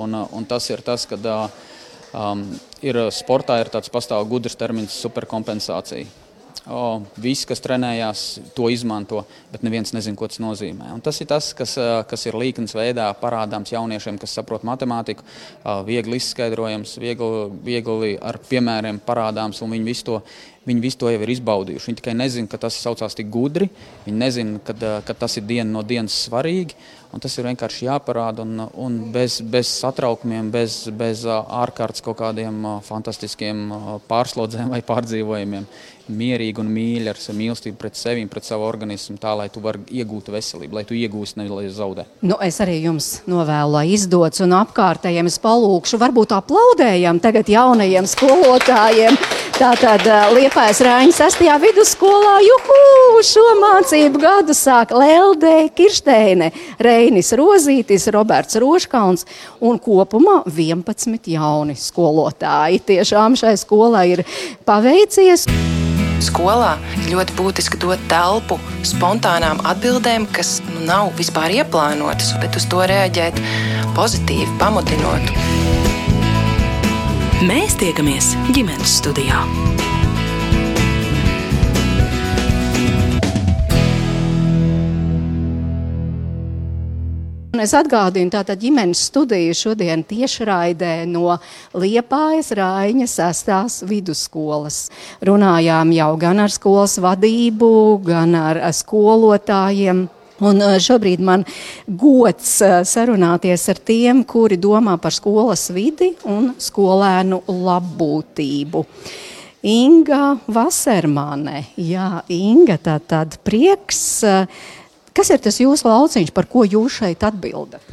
[0.02, 1.18] Un, uh, un tas ir tas, ka
[2.12, 2.44] um,
[2.82, 6.22] ir sportā ir tāds pastāv gudrs termins superkompensācija.
[6.70, 8.20] O, visi, kas trenējās,
[8.54, 10.92] to izmanto, bet neviens nezina, ko tas nozīmē.
[10.94, 15.26] Un tas ir tas, kas, uh, kas ir līknes veidā parādāms jauniešiem, kas saprot matemātiku,
[15.26, 20.20] uh, viegli izskaidrojams, viegli, viegli ar piemēriem parādāms, un viņi visu to,
[20.70, 21.90] viņi visu to jau ir izbaudījuši.
[21.90, 23.66] Viņi tikai nezina, ka tas saucās tik gudri,
[24.06, 26.78] viņi nezina, ka, ka tas ir diena no dienas svarīgi.
[27.12, 32.64] Un tas ir vienkārši jāparāda un, un bez, bez satraukumiem, bez, bez ārkārtas kaut kādiem
[32.86, 33.66] fantastiskiem
[34.08, 35.66] pārslodzēm vai pārdzīvojumiem.
[36.12, 40.30] Mierīgi un mīļi ar mīlestību pret sevi, pret savu organismu, tā lai tu varētu iegūt
[40.32, 42.06] veselību, lai tu iegūsi, nevis zaudē.
[42.22, 48.08] Nu, es arī jums novēlu, lai izdodas un apkārtējiem es palūkšu, varbūt aplaudējam tagad jaunajiem
[48.10, 49.18] skolotājiem.
[49.52, 51.42] Tātad Liepājas Rāņa 6.
[51.62, 56.48] vidusskolā, juhu, šo mācību gadu sāk Lelde Kirsteine,
[56.82, 59.26] Reinis Rozītis, Roberts Roškauns
[59.62, 62.82] un kopumā 11 jauni skolotāji.
[62.90, 64.26] Tiešām šai skolai ir
[64.66, 65.46] paveicies.
[66.22, 66.76] Skolā
[67.10, 73.38] ļoti būtiski dot telpu spontānām atbildēm, kas nu, nav vispār ieplānotas, bet uz to reaģēt
[73.98, 75.32] pozitīvi, pamudinot.
[77.42, 79.42] Mēs tiekamies ģimenes studijā.
[87.62, 91.36] Un es atgādinu, tātad ģimenes studiju šodien tiešraidē no
[91.78, 94.88] Liepājas Raiņa sestās vidusskolas.
[95.22, 97.70] Runājām jau gan ar skolas vadību,
[98.02, 100.02] gan ar skolotājiem.
[100.42, 101.46] Un eh, šobrīd man
[101.86, 108.86] gods eh, sarunāties ar tiem, kuri domā par skolas vidi un skolēnu labbūtību.
[109.70, 114.06] Inga Vasermane, jā, Inga, tā tad prieks.
[114.26, 114.80] Eh,
[115.16, 117.84] kas ir tas jūsu lauciņš, par ko jūs šeit atbildat?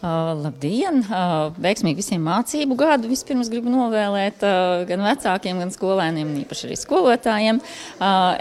[0.00, 1.02] Uh, labdien!
[1.12, 3.08] Uh, veiksmīgi visiem mācību gadu.
[3.10, 7.58] Vispirms gribu novēlēt uh, gan vecākiem, gan skolēniem, īpaši arī skolotājiem.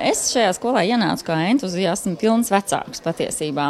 [0.07, 3.65] Es šajā skolā ienācu kā entuziasms, pilns vecāks patiesībā.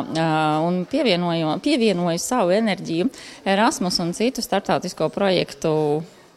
[0.68, 3.10] Un pievienoju, pievienoju savu enerģiju
[3.50, 5.74] Erasmus un citu startautisko projektu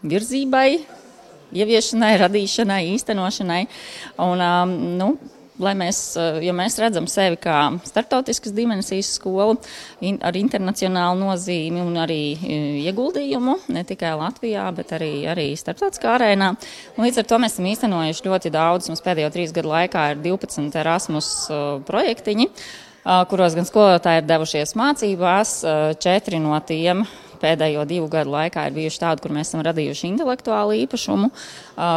[0.09, 0.81] virzībai,
[1.53, 3.62] ieviešanai, radīšanai, īstenošanai.
[4.25, 4.48] Un,
[4.96, 5.12] nu,
[5.61, 5.99] lai mēs,
[6.43, 9.59] ja mēs redzam sevi kā starptautiskas dimensijas skolu
[10.01, 12.23] in, ar internacionālu nozīmi un arī
[12.87, 16.53] ieguldījumu, ne tikai Latvijā, bet arī, arī starptautiskā arēnā.
[16.97, 18.88] Un līdz ar to mēs esam īstenojuši ļoti daudz.
[18.93, 21.35] Mums pēdējo trīs gadu laikā ir 12 Erasmus
[21.88, 22.49] projektiņi
[23.03, 25.57] kuros gan skolotāji ir devušies mācībās,
[26.03, 27.03] četri no tiem
[27.42, 31.31] pēdējo divu gadu laikā ir bijuši tādi, kur mēs esam radījuši intelektuālu īpašumu,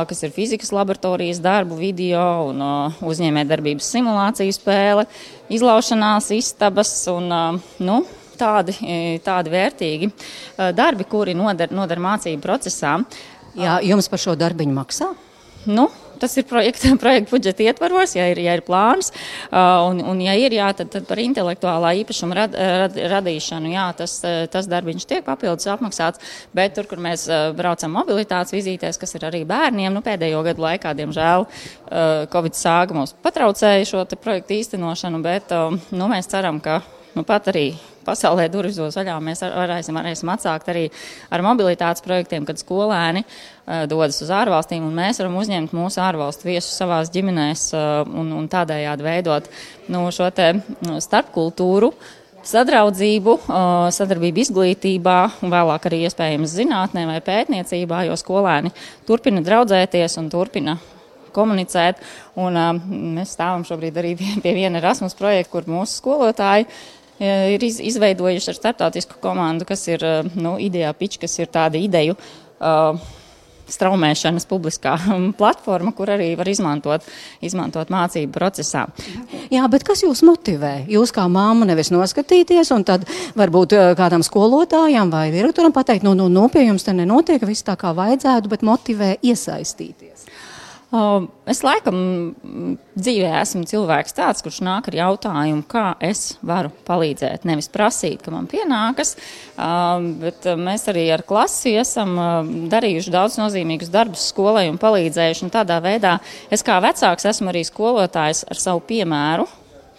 [0.09, 2.61] kas ir fizikas laboratorijas darbu, video un
[3.05, 5.07] uzņēmējdarbības simulāciju spēle,
[5.53, 7.29] izlaušanās istabas un,
[7.85, 7.99] nu,
[8.39, 8.75] tādi,
[9.25, 10.11] tādi vērtīgi
[10.75, 12.97] darbi, kuri noder, noder mācību procesā.
[13.55, 15.13] Jā, jums par šo darbiņu maksā?
[15.65, 15.87] Nu,
[16.21, 19.11] tas ir projekta, projekta budžeta ietvaros, ja ir, ja ir plāns.
[19.49, 23.87] Uh, un, un, ja ir, jā, tad, tad par intelektuālā īpašuma rad, rad, radīšanu, jā,
[23.99, 24.17] tas,
[24.51, 26.21] tas darbiņš tiek papildus apmaksāts.
[26.55, 30.65] Bet tur, kur mēs uh, braucam mobilitātes vizītēs, kas ir arī bērniem, nu, pēdējo gadu
[30.65, 36.61] laikā, diemžēl, uh, Covid sāga mums patraucēja šo projektu īstenošanu, bet um, nu, mēs ceram,
[36.63, 36.81] ka
[37.15, 37.69] nu, pat arī
[38.05, 39.17] pasaulē durvis būs vaļā.
[39.23, 40.85] Mēs varēsim, varēsim atsākt arī
[41.33, 46.49] ar mobilitātes projektiem, kad skolēni uh, dodas uz ārvalstīm, un mēs varam uzņemt mūsu ārvalstu
[46.51, 49.49] viesus savās ģimenēs uh, un, un tādējādi veidot
[49.91, 50.53] nu, šo te
[50.85, 51.93] nu, starpkultūru.
[52.45, 58.69] Sadraudzību, uh, sadarbību izglītībā, un vēlāk arī iespējams zinātnē vai pētniecībā, jo skolēni
[59.07, 60.77] turpina draudzēties un turpina
[61.35, 62.03] komunicēt.
[62.39, 66.69] Un, uh, mēs stāvam šobrīd arī pie, pie viena Erasmus projekta, kur mūsu skolotāji
[67.19, 70.03] ir iz, izveidojuši ar starptautisku komandu, kas ir
[70.35, 72.17] nu, idejā pič, kas ir tāda ideju.
[72.55, 72.99] Uh,
[73.71, 74.95] straumēšanas publiskā
[75.39, 77.05] platforma, kur arī var izmantot,
[77.45, 78.85] izmantot mācību procesā.
[79.53, 80.77] Jā, bet kas jūs motivē?
[80.91, 86.29] Jūs kā māma nevis noskatīties, un tad varbūt kādam skolotājam vai direktoram pateikt, nu, nu,
[86.31, 90.29] nu pie jums te nenotiek viss tā kā vajadzētu, bet motivē iesaistīties.
[91.49, 97.45] Es laikam mm, dzīvē esmu cilvēks tāds, kurš nāk ar jautājumu, kā es varu palīdzēt.
[97.49, 99.15] Nevis prasīt, ka man pienākas,
[100.21, 102.15] bet mēs arī ar klasi esam
[102.71, 105.45] darījuši daudz nozīmīgus darbus skolai un palīdzējuši.
[105.47, 106.17] Un tādā veidā
[106.53, 109.49] es kā vecāks esmu arī skolotājs ar savu piemēru,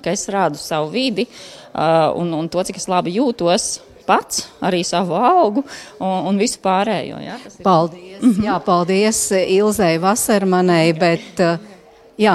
[0.04, 1.26] ka es rādu savu vidi
[1.74, 3.76] un, un to, cik es labi jūtos
[4.06, 5.64] pats, arī savu algu
[5.98, 7.20] un, un visu pārējo.
[7.22, 7.38] Ja?
[7.62, 8.20] Paldies!
[8.20, 8.44] Mm -hmm.
[8.44, 11.58] Jā, paldies Ilzai Vasarmanai, bet uh,
[12.16, 12.32] Jā,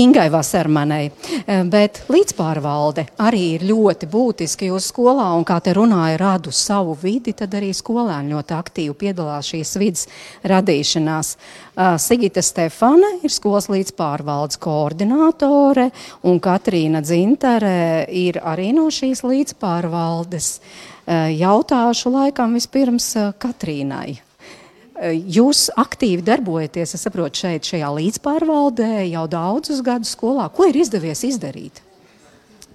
[0.00, 1.10] Ingai Vasarmanai,
[1.44, 6.94] eh, bet līdzpārvalde arī ir ļoti būtiska jūsu skolā, un kā te runāja, radu savu
[6.96, 10.06] vidi, tad arī skolēni ļoti aktīvi piedalās šīs vidas
[10.48, 11.34] radīšanās.
[11.36, 15.90] Eh, Sigita Stefane ir skolas līdzpārvaldes koordinātore,
[16.22, 20.60] un Katrīna Dzintere ir arī no šīs līdzpārvaldes.
[21.08, 24.18] Eh, jautāšu laikam vispirms Katrīnai.
[25.08, 30.48] Jūs aktīvi darbojaties, es saprotu, šeit, šajā līdzpārvaldē jau daudzus gadus skolā.
[30.50, 31.78] Ko ir izdevies izdarīt?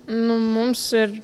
[0.08, 1.18] Nu, mums ir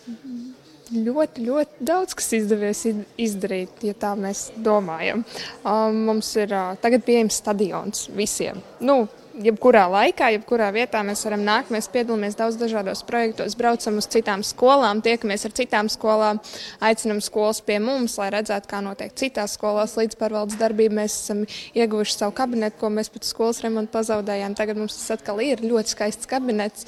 [0.93, 2.83] ļoti, ļoti daudz kas izdevies
[3.19, 5.23] izdarīt, ja tā mēs domājam.
[5.63, 8.61] Um, mums ir uh, tagad pieejams stadions visiem.
[8.83, 9.03] Nu,
[9.43, 11.71] jebkurā laikā, jebkurā vietā mēs varam nākt.
[11.73, 16.41] Mēs piedalāmies daudz dažādos projektos, braucam uz citām skolām, tiekamies ar citām skolām,
[16.83, 19.95] aicinam skolas pie mums, lai redzētu, kā notiek citās skolās.
[19.99, 21.45] Līdz pārvaldes darbību mēs esam
[21.77, 24.57] ieguvuši savu kabinetu, ko mēs pēc skolas remonta pazaudējām.
[24.59, 26.87] Tagad mums tas atkal ir ļoti skaists kabinets.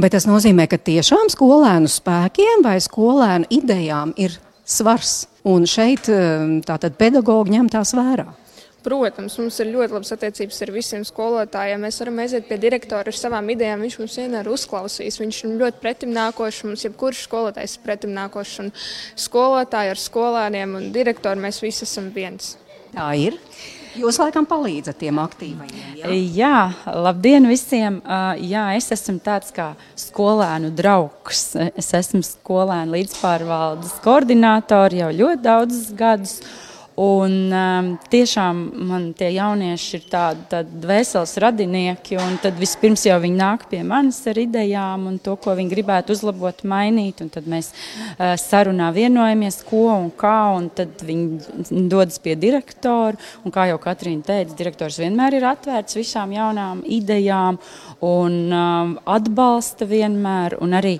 [0.00, 5.26] Bet tas nozīmē, ka tiešām skolēnu spēkiem vai skolēnu idejām ir svars.
[5.48, 6.06] Un šeit
[6.68, 8.28] tātad pedagogi ņem tās vērā.
[8.80, 11.82] Protams, mums ir ļoti labas attiecības ar visiem skolotājiem.
[11.84, 13.82] Mēs varam aiziet pie direktora ar savām idejām.
[13.84, 15.18] Viņš mums vienmēr uzklausīs.
[15.20, 16.62] Viņš ir ļoti pretimnākošs.
[16.68, 18.54] Mums jebkurš skolotājs ir pretimnākošs.
[18.64, 18.72] Un
[19.20, 22.54] skolotāji ar skolēniem un direktori mēs visi esam viens.
[22.94, 23.36] Tā ir.
[23.98, 25.98] Jūs laikam palīdzat tiem aktīvajiem.
[25.98, 27.98] Jā, jā labdien visiem.
[28.46, 31.42] Jā, es esmu tāds kā skolēnu draugs.
[31.74, 36.38] Es esmu skolēnu līdzpārvaldes koordinātori jau ļoti daudzus gadus.
[37.00, 38.58] Un, um, tiešām
[38.90, 43.80] man tie jaunieši ir tādi, tādi vesels radinieki, un tad vispirms jau viņi nāk pie
[43.86, 47.22] manis ar idejām un to, ko viņi gribētu uzlabot, mainīt.
[47.32, 53.16] Tad mēs uh, sarunā vienojamies, ko un kā, un tad viņi dodas pie direktora.
[53.46, 57.56] Un, kā jau Katrīna teica, direktors vienmēr ir atvērts visām jaunām idejām
[58.04, 60.58] un um, atbalsta vienmēr.
[60.60, 60.98] Un arī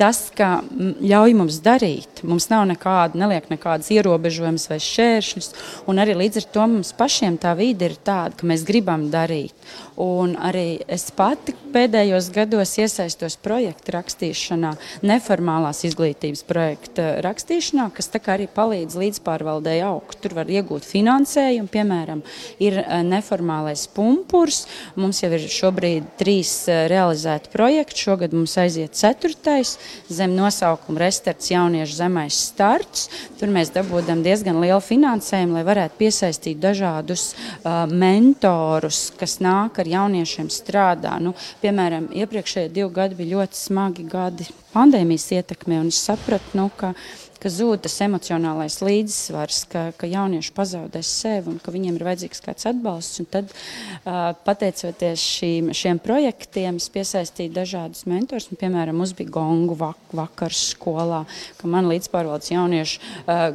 [0.00, 2.22] tas, ka ļauj mums darīt.
[2.26, 5.50] Mums nav nekāda, neliek nekādas ierobežojumus vai šķēršļus,
[5.90, 9.52] un arī līdz ar to mums pašiem tā vide ir tāda, ka mēs gribam darīt.
[10.00, 14.70] Un arī es pati pēdējos gados iesaistos projektu rakstīšanā,
[15.04, 20.22] neformālās izglītības projekta rakstīšanā, kas arī palīdz līdzpārvaldēji augt.
[20.24, 22.22] Tur var iegūt finansējumu, piemēram,
[22.64, 24.62] ir eh, neformālais pumpurs.
[24.96, 28.06] Mums jau ir šobrīd trīs eh, realizēti projekti.
[28.06, 29.74] Šogad mums aiziet ceturtais
[30.08, 33.10] zem nosaukuma Restarts jauniešu zemais starts.
[33.36, 39.89] Tur mēs dabūdam diezgan lielu finansējumu, lai varētu piesaistīt dažādus uh, mentorus, kas nāk ar
[39.90, 41.16] jauniešiem strādā.
[41.22, 46.68] Nu, piemēram, iepriekšējie divi gadi bija ļoti smagi gadi pandēmijas ietekmē, un es sapratu, nu,
[46.76, 46.94] ka
[47.40, 52.44] ka zūd tas emocionālais līdzsvars, ka, ka jaunieši pazaudēs sevi un ka viņiem ir vajadzīgs
[52.44, 53.22] kāds atbalsts.
[53.22, 58.50] Un tad, uh, pateicoties šīm, šiem projektiem, es piesaistīju dažādus mentors.
[58.50, 61.22] Un, piemēram, mums bija gongu vak vakars skolā,
[61.60, 63.46] ka man līdzpārvaldes jaunieši uh,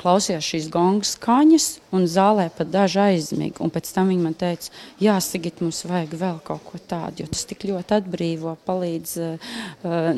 [0.00, 3.62] klausījās šīs gongu skaņas un zālē pat daži aizmiga.
[3.64, 7.30] Un pēc tam viņi man teica, jā, Sigit, mums vajag vēl kaut ko tādu, jo
[7.32, 9.54] tas tik ļoti atbrīvo, palīdz uh,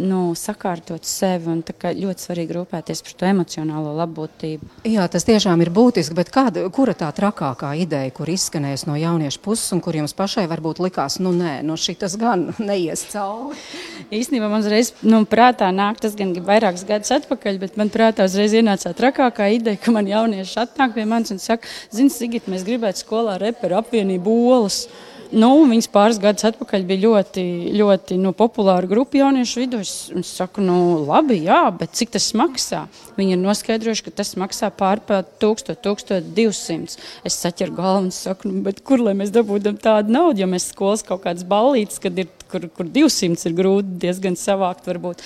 [0.01, 4.69] nu, sakārtot sevi un ļoti svarīgi rūpēties par to emocionālo labbūtību.
[4.89, 9.41] Jā, tas tiešām ir būtiski, bet kāda, kura tā trakākā ideja, kur izskanējas no jauniešu
[9.45, 13.59] puses un kur jums pašai varbūt likās, nu nē, nu šitas gan neies cauri?
[14.15, 18.55] Īstenībā man uzreiz nu, prātā nāk tas gan vairākus gadus atpakaļ, bet man prātā uzreiz
[18.57, 22.65] ienāca tā trakākā ideja, ka man jaunieši atnāk pie manis un saka, zini, Sigit, mēs
[22.65, 24.87] gribētu skolā reperu apvienību olas.
[25.35, 27.43] Nu, viņas pāris gadus atpakaļ bija ļoti,
[27.75, 29.81] ļoti nu, populāra grupa jauniešu vidū.
[29.83, 30.77] Es, es saku, nu,
[31.09, 32.85] labi, jā, bet cik tas maksā?
[33.19, 36.97] Viņi ir noskaidrojuši, ka tas maksā pārpār 1000, 1200.
[37.27, 41.05] Es saķeru galvu un saku, nu, kur lai mēs dabūdam tādu naudu, jo mēs skolas
[41.07, 45.25] kaut kādas ballītes, kad ir, kur, kur 200 ir grūti diezgan savākt varbūt.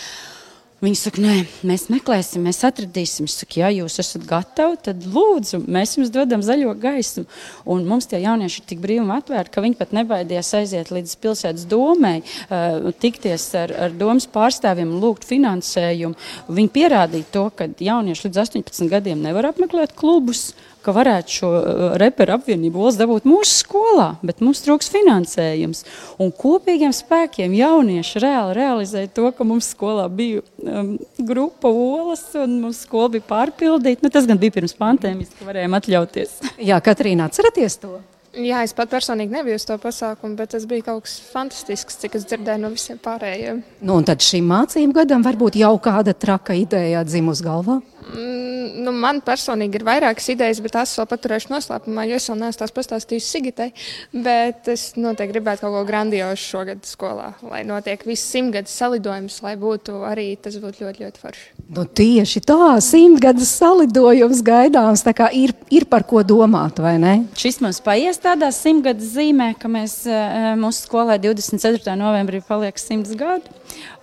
[0.81, 1.35] Viņi saka, nē,
[1.69, 3.27] mēs meklēsim, mēs atradīsim.
[3.29, 7.27] Es saku, ja jūs esat gatavi, tad lūdzu, mēs jums dodam zaļo gaismu.
[7.69, 11.13] Un mums tie jaunieši ir tik brīvi un atvērti, ka viņi pat nebaidījās aiziet līdz
[11.21, 16.17] pilsētas domai, uh, tikties ar, ar domas pārstāvjiem lūgt finansējumu.
[16.49, 21.81] Viņi pierādīja to, ka jaunieši līdz 18 gadiem nevar apmeklēt klubus ka varētu šo uh,
[22.01, 25.85] reperu apvienību valsts dabūt mūsu skolā, bet mums trūks finansējums.
[26.21, 32.61] Un kopīgiem spēkiem jaunieši reāli realizēja to, ka mums skolā bija um, grupa olas un
[32.67, 34.05] mums skola bija pārpildīta.
[34.05, 36.39] Nu, tas gan bija pirms pandēmijas, ka varējām atļauties.
[36.71, 37.99] Jā, Katrīna, atceraties to?
[38.31, 42.15] Jā, es pat personīgi nebiju uz to pasākumu, bet tas bija kaut kas fantastisks, cik
[42.15, 43.65] es dzirdēju no visiem pārējiem.
[43.83, 47.81] Nu, un tad šim mācību gadam varbūt jau kāda traka ideja dzimus galvā?
[48.01, 52.39] Mm, nu, man personīgi ir vairākas idejas, bet tās vēl paturēšu noslēpumā, jo es vēl
[52.41, 53.69] neesmu tās pastāstījusi Sigitai.
[54.15, 59.55] Bet es noteikti gribētu kaut ko grandiozu šogad skolā, lai notiek viss simtgadus salidojums, lai
[59.61, 61.47] būtu arī tas būtu ļoti, ļoti forši.
[61.77, 67.15] Nu, tieši tā, simtgadus salidojums gaidāms, tā kā ir, ir par ko domāt, vai ne?
[67.39, 71.95] Šis mums paies tādā simtgadus zīmē, ka mēs eh, mūsu skolai 24.
[72.01, 73.60] novembrī paliek simts gadu.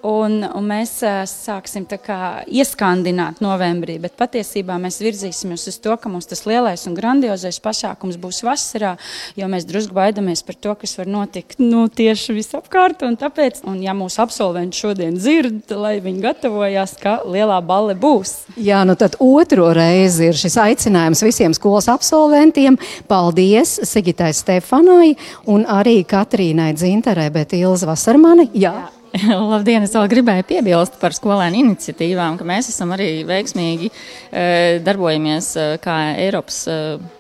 [0.08, 6.12] Un, un mēs uh, sāksim kā, ieskandināt novembrī, bet patiesībā mēs virzīsimies uz to, ka
[6.12, 8.93] mums tas lielais un grandiozais pasākums būs vasarā,
[9.36, 13.03] jo mēs drusku baidamies par to, kas var notikt nu, tieši visapkārt.
[13.08, 18.36] Un tāpēc, un ja mūsu absolventi šodien dzird, lai viņi gatavojās, ka lielā balle būs.
[18.56, 22.77] Jā, nu tad otro reizi ir šis aicinājums visiem skolas absolventiem.
[23.10, 25.15] Paldies Sigitai Stefanai
[25.49, 28.51] un arī Katrīnai Dzintarē, bet Ilza Vasarmani.
[28.53, 28.75] Jā.
[28.77, 28.97] Jā.
[29.52, 29.86] Labdien!
[29.86, 35.67] Es vēl gribēju piebilst par skolēnu iniciatīvām, ka mēs esam arī veiksmīgi e, darbojamies e,
[35.84, 36.78] kā Eiropas e,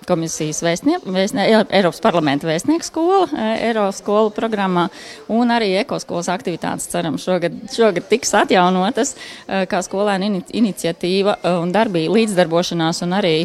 [0.07, 3.25] komisijas vēstnie, vēstnie, Eiropas parlamenta vēstnieku skola,
[3.59, 4.87] Eiropas skolu programmā
[5.33, 9.15] un arī ekoskolas aktivitātes ceram šogad, šogad tiks atjaunotas
[9.47, 13.35] kā skolēnu ini, iniciatīva un darbība līdzdarbošanās un arī,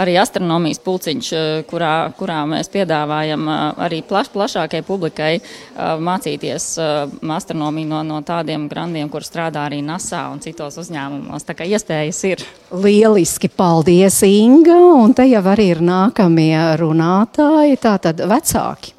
[0.00, 1.32] arī astronomijas pulciņš,
[1.70, 3.48] kurā, kurā mēs piedāvājam
[3.84, 5.32] arī plaš, plašākai publikai
[5.74, 6.68] mācīties
[7.34, 11.46] astronomiju no, no tādiem grandiem, kur strādā arī NASA un citos uzņēmumos.
[11.46, 12.46] Tā kā iespējas ir.
[12.74, 18.94] Lieliski, paldies Inga, un te jau arī ir nākamie runātāji, tātad vecāki.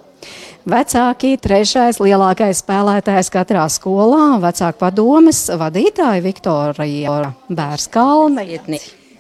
[0.66, 7.20] Vecāki, trešais lielākais spēlētājs katrā skolā, vecāku padomes vadītāja Viktorija
[7.54, 8.48] Bērskalna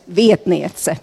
[0.07, 0.97] vietniece.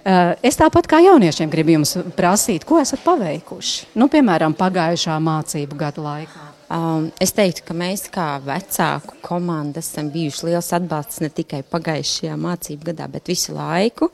[0.00, 5.80] Eh, es tāpat kā jauniešiem gribu jums prasīt, ko esat paveikuši, nu, piemēram, pagājušā mācību
[5.80, 6.49] gada laikā.
[6.70, 12.36] Um, es teiktu, ka mēs kā vecāku komanda esam bijuši liels atbalsts ne tikai pagājušajā
[12.38, 14.12] mācību gadā, bet visu laiku.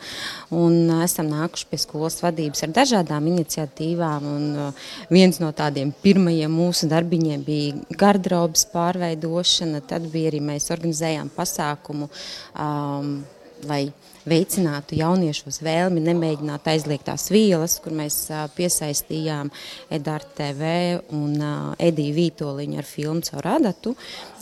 [0.57, 4.31] Un, uh, esam nākuši pie skolas vadības ar dažādām iniciatīvām.
[4.33, 9.85] Un, uh, viens no tādiem pirmajiem mūsu darbiņiem bija garderobas pārveidošana.
[9.85, 12.09] Tad bija arī mēs organizējām pasākumu.
[12.57, 13.19] Um,
[13.69, 13.85] lai
[14.27, 18.19] veicinātu jauniešos vēlmi nemēģināt aizliegt tās vielas, kur mēs
[18.57, 19.53] piesaistījām
[19.93, 20.73] Edāru TV
[21.17, 21.37] un
[21.79, 23.95] Ediju Vītoliņu ar filmu caur adatu,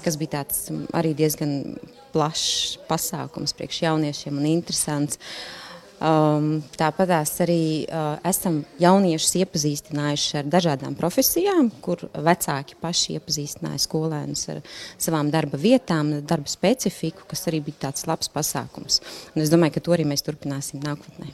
[0.04, 1.76] kas bija tāds arī diezgan
[2.14, 5.18] plašs pasākums priekš jauniešiem un interesants.
[5.18, 5.63] Uh,
[6.04, 14.44] Um, Tāpat arī uh, esam jauniešus iepazīstinājuši ar dažādām profesijām, kur vecāki paši iepazīstināja skolēnus
[14.52, 14.60] ar
[15.00, 19.00] savām darba vietām, darba specifiku, kas arī bija tāds labs pasākums.
[19.32, 21.32] Un es domāju, ka to arī mēs turpināsim nākotnē.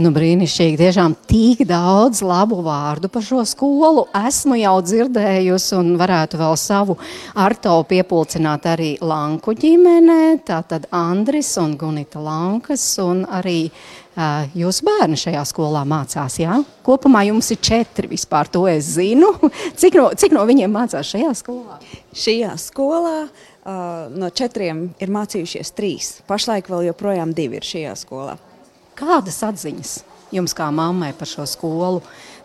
[0.00, 0.78] Nu, brīnišķīgi.
[0.80, 6.96] Tiešām tik daudz labu vārdu par šo skolu esmu jau dzirdējusi, un varētu vēl savu
[7.36, 10.38] artavu piepulcināt arī Lanku ģimenē.
[10.48, 13.66] Tātad Andris un Gunita Lankas, un arī
[14.54, 16.36] jūsu bērni šajā skolā mācās.
[16.40, 16.58] Jā?
[16.84, 19.32] Kopumā jums ir četri vispār, to es zinu.
[19.80, 21.80] Cik no, cik no viņiem mācās šajā skolā?
[22.12, 26.14] Šajā skolā uh, no četriem ir mācījušies trīs.
[26.28, 28.36] Pašlaik vēl joprojām divi ir šajā skolā.
[28.98, 30.02] Kādas atziņas
[30.32, 32.02] jums kā mammai par šo skolu?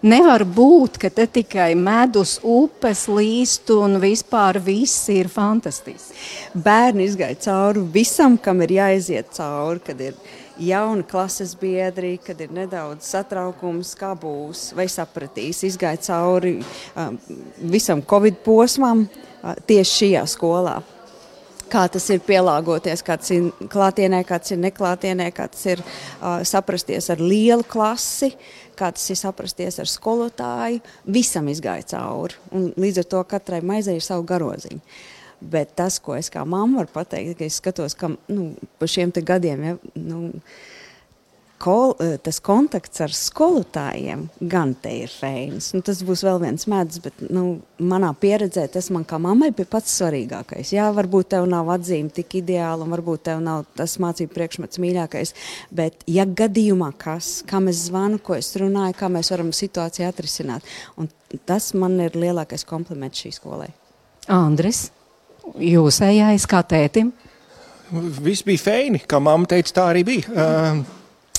[0.07, 6.13] Nevar būt, ka te tikai medus, upes līst un vispār viss ir fantastiski.
[6.53, 10.19] Bērni izgāja cauri visam, kam ir jāiziet cauri, kad ir
[10.59, 17.17] jauni klases biedri, kad ir nedaudz satraukums, kā būs, vai sapratīs, izgāja cauri um,
[17.71, 20.77] visam Covid posmam uh, tieši šajā skolā
[21.67, 27.19] kā tas ir pielāgoties, kāds ir klātienē, kāds ir neklātienē, kāds ir uh, saprasties ar
[27.19, 28.31] lielu klasi,
[28.77, 30.79] kā tas ir saprasties ar skolotāju.
[31.11, 32.39] Visam izgāja cauri.
[32.55, 34.79] Un līdz ar to katrai maizei ir savu garoziņu.
[35.39, 39.13] Bet tas, ko es kā mamma varu pateikt, ka es skatos, ka nu, pa šiem
[39.13, 40.31] gadiem, ja, nu,
[41.57, 45.71] kol, eh, tas kontakts ar skolotājiem gan te ir reizes.
[45.75, 49.69] Nu, tas būs vēl viens medus, bet nu, manā pieredzē tas man kā mammai bija
[49.71, 50.73] pats svarīgākais.
[50.75, 55.33] Jā, varbūt tev nav atzīme tik ideāla, un varbūt tev nav tas mācību priekšmets mīļākais,
[55.71, 60.67] bet ja gadījumā kas, kam es zvanu, ko es runāju, kā mēs varam situāciju atrisināt,
[60.97, 61.09] un
[61.45, 63.71] tas man ir lielākais kompliments šī skolai.
[64.27, 64.89] Andris,
[65.55, 67.13] jūsējais kā tētim?
[67.91, 70.31] Viss bija feini, kā mamma teica, tā arī bija.
[70.33, 70.85] Uh,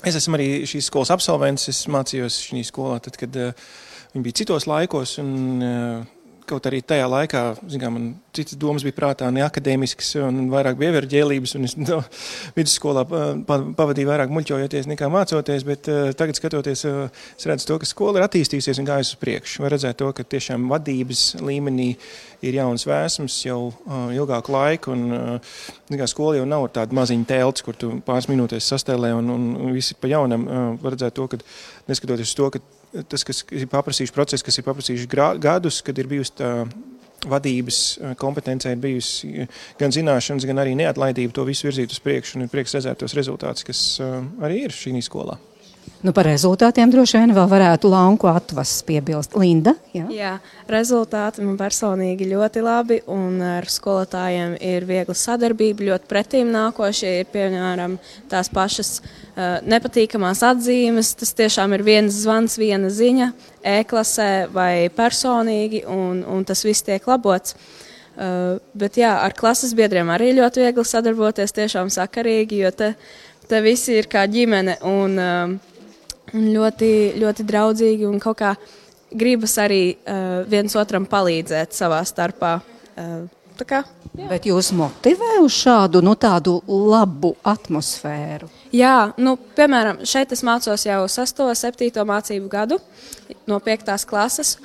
[0.07, 1.67] Es esmu arī šīs skolas absolvents.
[1.73, 5.17] Es mācījos šajā skolā, tad, kad viņi bija citos laikos.
[5.23, 5.65] Un,
[6.49, 10.95] Kaut arī tajā laikā, zinām, man citas domas bija prātā, ne akadēmiskas, un vairāk bija
[10.95, 11.99] ieverģēlības, un es no,
[12.57, 17.89] vidusskolā pavadīju vairāk muļķojoties nekā mācoties, bet uh, tagad skatoties, uh, es redzu to, ka
[17.91, 19.65] skola ir attīstījusies un gājusi uz priekšu.
[19.65, 21.91] Var redzēt to, ka tiešām vadības līmenī
[22.49, 27.67] ir jauns vēsums jau uh, ilgāku laiku, un uh, skola jau nav tāda maziņa telts,
[27.67, 29.47] kur tu pāris minūtēs sastēlē, un, un,
[29.77, 30.49] visi pa jaunam
[30.81, 31.43] var redzēt to, ka
[31.91, 32.65] neskatoties uz to, ka
[33.09, 35.11] tas, kas ir paprasījuši procesu, kas ir paprasījuši
[35.43, 36.53] gadus, kad ir bijusi tā
[37.27, 42.01] vadības eh, kompetencija, ir bijusi eh, gan zināšanas, gan arī neatlaidība to visu virzīt uz
[42.05, 45.39] priekšu un ir prieks redzēt tos rezultātus, kas eh, arī ir šī skolā.
[45.99, 49.35] Nu, par rezultātiem droši vien vēl varētu Lanku atvases piebilst.
[49.39, 49.73] Linda?
[49.95, 50.05] Jā?
[50.15, 50.33] jā,
[50.71, 57.29] rezultāti man personīgi ļoti labi, un ar skolotājiem ir viegla sadarbība, ļoti pretīm nākošie ir,
[57.33, 57.99] piemēram,
[58.31, 61.15] tās pašas uh, nepatīkamās atzīmes.
[61.19, 63.33] Tas tiešām ir viens zvans, viena ziņa,
[63.79, 67.59] e-klasē vai personīgi, un, un tas viss tiek labots.
[68.19, 72.93] Uh, bet jā, ar klases biedriem arī ļoti viegli sadarboties, tiešām sakarīgi, jo te,
[73.51, 74.79] te visi ir kā ģimene.
[74.87, 75.68] Un, uh,
[76.37, 78.55] un ļoti, ļoti draudzīgi un kaut kā
[79.09, 82.59] gribas arī uh, viens otram palīdzēt savā starpā.
[82.99, 83.27] Uh,
[83.67, 83.83] kā,
[84.15, 84.29] jā.
[84.31, 86.15] Bet jūs motivē uz šādu nu,
[86.69, 88.51] labu atmosfēru?
[88.75, 92.79] Jā, nu, piemēram, šeit es mācos jau 6, 7 mācību gadu
[93.49, 93.95] no 5.
[94.07, 94.59] klases.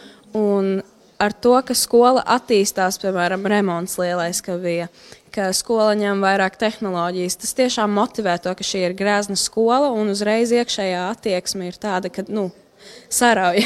[1.23, 4.89] Ar to, ka skola attīstās, piemēram, remonts lielais, ka bija,
[5.33, 7.37] ka skola ņem vairāk tehnoloģijas.
[7.41, 12.11] Tas tiešām motivē to, ka šī ir grēzna skola un uzreiz iekšējā attieksme ir tāda,
[12.13, 12.49] ka, nu,
[13.11, 13.65] sarauja.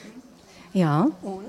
[0.82, 1.46] Jā, un?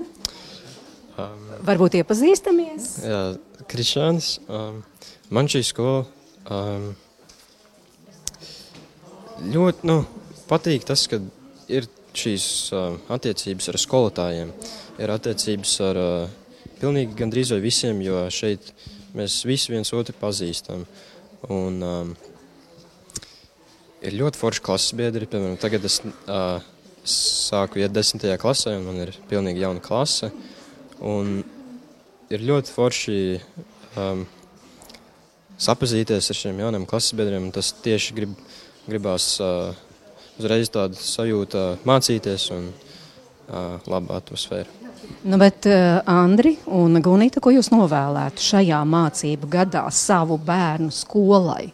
[1.18, 2.90] Um, Varbūt iepazīstamies?
[3.06, 3.22] Jā,
[3.68, 4.38] Krišānis.
[4.48, 4.82] Um,
[5.34, 6.04] man šī skola
[6.48, 6.90] um,
[9.54, 10.00] ļoti nu,
[10.50, 11.20] patīk tas, ka
[11.70, 11.86] ir
[12.18, 14.54] šīs uh, attiecības ar skolotājiem,
[14.98, 16.38] ir attiecības ar uh,
[16.80, 20.84] pilnīgi gandrīz vai visiem, jo šeit uh, Mēs visi viens otru pazīstam.
[21.48, 22.10] Un, um,
[24.04, 25.28] ir ļoti forši klases biedri.
[25.30, 26.58] Piemēram, tagad es uh,
[27.08, 30.32] sāku iet desmitajā klasē, un man ir pilnīgi jauna klase.
[31.00, 31.40] Un
[32.28, 33.18] ir ļoti forši
[33.96, 34.26] um,
[35.58, 37.50] sapazīties ar šiem jauniem klases biedriem.
[37.54, 38.34] Tas tieši grib,
[38.88, 39.72] gribās uh,
[40.38, 44.87] uzreiz tādu sajūtu mācīties un uh, labu atmosfēru.
[45.28, 51.68] Nu, bet, uh, Andri un Gunita, ko jūs novēlētu šajā mācību gadā savu bērnu skolai?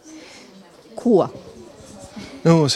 [0.97, 1.27] Ko?
[2.45, 2.67] Nu,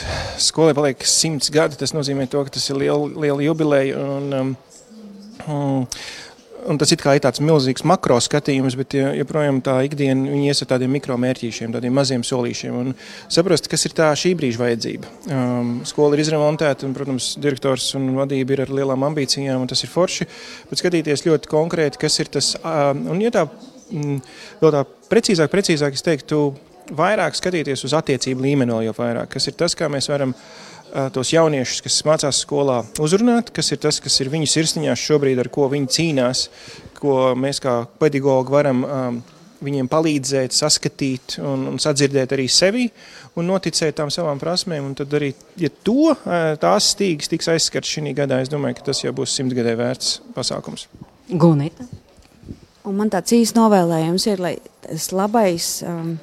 [0.41, 1.77] skolai paliek simts gadi.
[1.79, 3.99] Tas nozīmē, to, ka tas ir liela, liela jubileja.
[4.01, 4.55] Un, um,
[5.45, 5.83] um,
[6.69, 11.71] Un tas ir tāds milzīgs makro skatījums, bet joprojām tā ikdiena ies ar tādiem mikromērķīšiem,
[11.73, 12.75] tādiem maziem solīšiem.
[12.77, 12.91] Un
[13.25, 15.09] saprast, kas ir tā šī brīža vajadzība.
[15.33, 19.81] Um, skola ir izremontēta, un, protams, direktors un vadība ir ar lielām ambīcijām, un tas
[19.81, 20.29] ir forši.
[20.69, 22.53] Bet skatīties ļoti konkrēti, kas ir tas.
[22.61, 23.47] Um, un, ja tā,
[23.89, 24.21] mm,
[24.61, 26.43] vēl tā precīzāk, precīzāk es teiktu,
[27.01, 29.33] vairāk skatīties uz attiecību līmeni vēl jau vairāk.
[29.33, 30.37] Kas ir tas, kā mēs varam
[31.15, 35.51] tos jauniešus, kas mācās skolā, uzrunāt, kas ir tas, kas ir viņu sirsniņās šobrīd, ar
[35.53, 36.45] ko viņi cīnās,
[36.99, 39.19] ko mēs kā pedagogi varam um,
[39.63, 42.87] viņiem palīdzēt, saskatīt un, un sadzirdēt arī sevi
[43.39, 44.91] un noticēt tām savām prasmēm.
[44.91, 46.13] Un tad arī, ja to
[46.61, 50.87] tās stīgas tiks aizskarts šī gadā, es domāju, ka tas jau būs simtgadē vērts pasākums.
[51.29, 51.85] Gunita.
[52.87, 56.15] Un man tāds īsts novēlējums ir, lai tas labais um,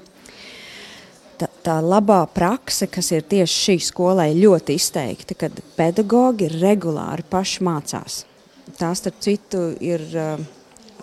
[1.66, 8.24] tā, labā prakse, kas ir tieši šī skolai ļoti izteikta, kad pedagogi regulāri paši mācās.
[8.76, 10.40] Tā starp citu ir uh,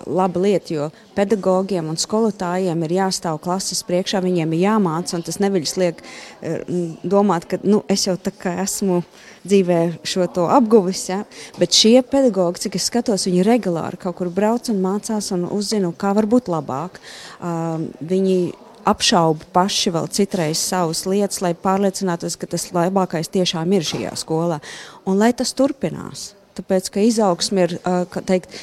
[0.03, 5.39] laba lieta, jo pedagogiem un skolotājiem ir jāstāv klases priekšā, viņiem ir jāmāca, un tas
[5.43, 9.01] neviļas liek uh, domāt, ka nu, es jau tā kā esmu
[9.47, 11.23] dzīvē šo to apguvis, ja?
[11.59, 15.91] bet šie pedagogi, cik es skatos, viņi regulāri kaut kur brauc un mācās un uzzina,
[15.95, 16.99] kā var būt labāk.
[17.39, 18.37] Uh, viņi
[18.89, 24.59] apšauba paši vēl citreiz savas lietas, lai pārliecinātos, ka tas labākais tiešām ir šajā skolā.
[25.09, 27.79] Un lai tas turpinās, tāpēc ka izaugsme ir,
[28.27, 28.53] teikt,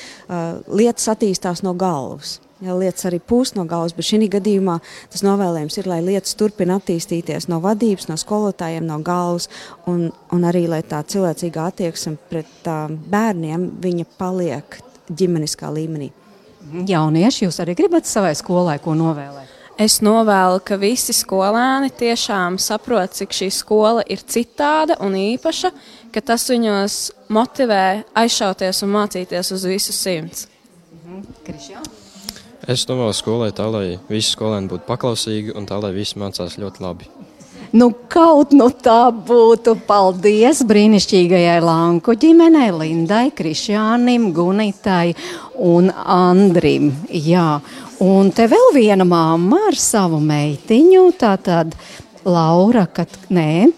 [0.69, 2.39] lietas attīstās no galvas.
[2.61, 4.75] Ja, lietas arī pūst no galvas, bet šī gadījumā
[5.09, 9.49] tas novēlējums ir, lai lietas turpina attīstīties no vadības, no skolotājiem, no galvas,
[9.89, 13.65] un, un arī lai tā cilvēcīgā attieksme pret uh, bērniem
[14.21, 14.77] paliek
[15.09, 16.11] ģimeniskā līmenī.
[16.87, 19.60] Jaunieši, jūs arī gribat savai skolai ko novēlēt?
[19.81, 25.71] Es novēlu, ka visi skolēni tiešām saprot, cik šī skola ir citāda un īpaša,
[26.13, 26.97] ka tas viņos
[27.33, 30.45] motivē aizšauties un mācīties uz visu simts.
[30.93, 31.97] Mhm.
[32.69, 36.85] Es novēlu skolai tā, lai visi skolēni būtu paklausīgi un tā, lai visi mācās ļoti
[36.85, 37.09] labi.
[37.73, 39.77] Nu, kaut nu tā būtu.
[39.87, 45.15] Paldies brīnišķīgajai Lanku ģimenei, Lindai, Krišjānim, Gunitai
[45.55, 46.91] un Andrim.
[47.09, 47.61] Jā.
[48.01, 51.75] Un te vēl viena mamma ar savu meitiņu, tā tad
[52.25, 53.69] Laura, kad nē.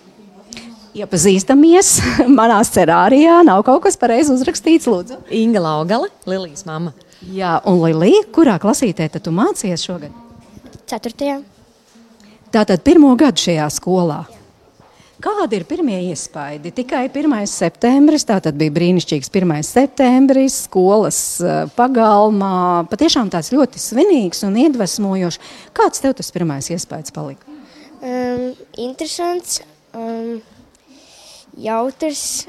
[0.95, 1.97] Iepazīstamies,
[2.39, 4.87] manā scenārijā nav kaut kas pareizi uzrakstīts.
[4.87, 5.19] Lūdzu.
[5.35, 6.93] Inga Laugale, Lilijas mamma.
[7.35, 10.15] Jā, un Lilija, kurā klasītē tu mācījies šogad?
[10.91, 11.41] Ceturtajā.
[12.55, 14.21] Tātad pirmo gadu šajā skolā.
[15.23, 16.73] Kādi ir pirmie iespaidi?
[16.75, 17.35] Tikai 1.
[17.47, 19.53] septembris, tā bija brīnišķīgs 1.
[19.69, 22.89] septembris, skolas eh, pagalmā.
[22.91, 25.39] Patiešām tāds ļoti svinīgs un iedvesmojošs.
[25.79, 27.47] Kāds tev tas pirmais iespējas palika?
[28.03, 28.51] Um,
[28.83, 29.61] interesants,
[29.95, 30.43] um,
[31.55, 32.49] jautrs.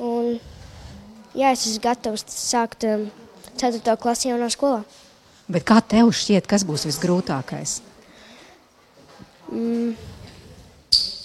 [0.00, 0.38] Un,
[1.36, 3.10] jā, es esmu gatavs sākt um,
[3.60, 3.84] 4.
[4.00, 4.86] klasi jaunā skolā.
[5.52, 7.82] Bet kā tev šķiet, kas būs visgrūtākais?
[9.52, 10.15] Mm.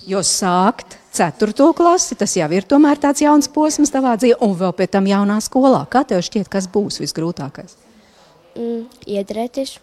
[0.10, 4.74] Jo sākt ceturto klasi, tas jau ir tomēr tāds jauns posms tavā dzīvē, un vēl
[4.78, 5.84] pēc tam jaunā skolā.
[5.92, 7.78] Kā tev šķiet, kas būs visgrūtākais?
[8.58, 9.78] Mm, iedarēties.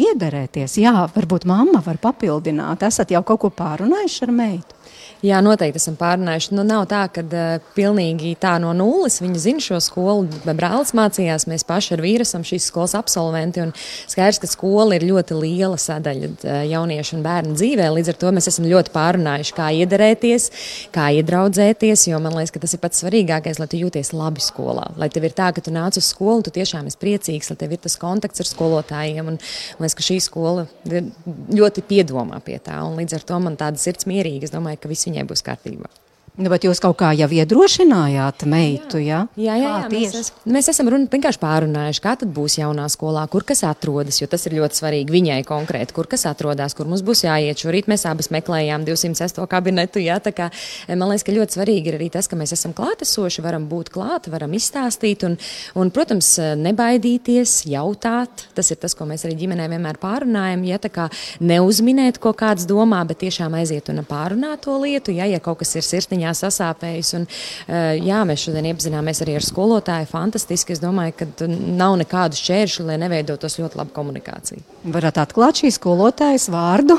[0.00, 2.86] Iederēties, jā, varbūt mamma var papildināt.
[2.86, 4.77] Esat jau kaut ko pārunājuši ar meitu?
[5.18, 6.52] Jā, noteikti esam pārunājuši.
[6.54, 10.28] Nu, nav tā, ka uh, pilnīgi tā no nulles viņi zina šo skolu.
[10.46, 13.64] Brālis mācījās, mēs paši ar vīru esam šīs skolas absolventi.
[14.06, 17.88] Skaidrs, ka skola ir ļoti liela sadaļa uh, jauniešu un bērnu dzīvē.
[17.96, 20.46] Līdz ar to mēs esam ļoti pārunājuši, kā iederēties,
[20.94, 22.06] kā iedraudzēties.
[22.12, 24.86] Jo man liekas, ka tas ir pats svarīgākais, lai tu jūties labi skolā.
[25.02, 27.74] Lai tev ir tā, ka tu nāc uz skolu tu tiešām esi priecīgs, lai tev
[27.74, 29.34] ir tas kontakts ar skolotājiem.
[29.34, 32.78] Un, man liekas, ka šī skola ļoti piedomā pie tā.
[32.86, 34.46] Un līdz ar to man tāda sirds mierīga.
[34.46, 35.90] Es domāju, ka visi viņai būs kārtībā.
[36.38, 39.24] Nu, bet jūs kaut kā jau iedrošinājāt meitu, jā?
[39.34, 43.24] Jā, jā, jā mēs, es, mēs esam runa, vienkārši pārunājuši, kā tad būs jaunā skolā,
[43.32, 47.02] kur kas atrodas, jo tas ir ļoti svarīgi viņai konkrēti, kur kas atrodas, kur mums
[47.02, 47.58] būs jāiet.
[47.58, 49.40] Šorīt mēs abas meklējām 206.
[49.50, 52.54] kabinetu, jā, tā kā eh, man liekas, ka ļoti svarīgi ir arī tas, ka mēs
[52.54, 55.34] esam klātesoši, varam būt klāt, varam izstāstīt un,
[55.74, 56.30] un, protams,
[56.62, 58.46] nebaidīties, jautāt.
[58.54, 61.10] Tas ir tas, ko mēs arī ģimenē vienmēr pārunājam, ja tā kā
[61.42, 65.74] neuzminēt, ko kāds domā, bet tiešām aiziet un pārunāt to lietu, ja, ja kaut kas
[65.74, 67.14] ir sirsniņā viņā sasāpējis.
[67.16, 67.26] Un,
[67.66, 70.08] eh, jā, mēs šodien iepazināmies arī ar skolotāju.
[70.08, 70.72] Fantastiski.
[70.72, 74.60] Es domāju, ka nav nekādu šķēršļu, lai neveidotos ļoti laba komunikācija.
[74.84, 76.98] Varat atklāt šīs skolotājas vārdu?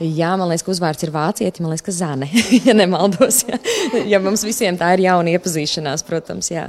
[0.00, 2.28] Jā, man liekas, ka uzvārds ir vācieti, man liekas, ka Zane,
[2.66, 3.44] ja nemaldos.
[3.48, 3.58] Ja,
[4.06, 6.68] ja mums visiem tā ir jauna iepazīšanās, protams, jā.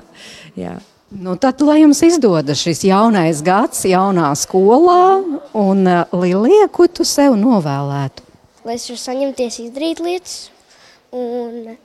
[0.56, 0.80] jā.
[1.12, 5.20] Nu, tad, lai jums izdodas šis jaunais gads, jaunā skolā,
[5.52, 8.24] un uh, Lilija, ko tu sev novēlētu?
[8.64, 10.36] Lai es varu saņemties, izdarīt lietas,
[11.12, 11.76] un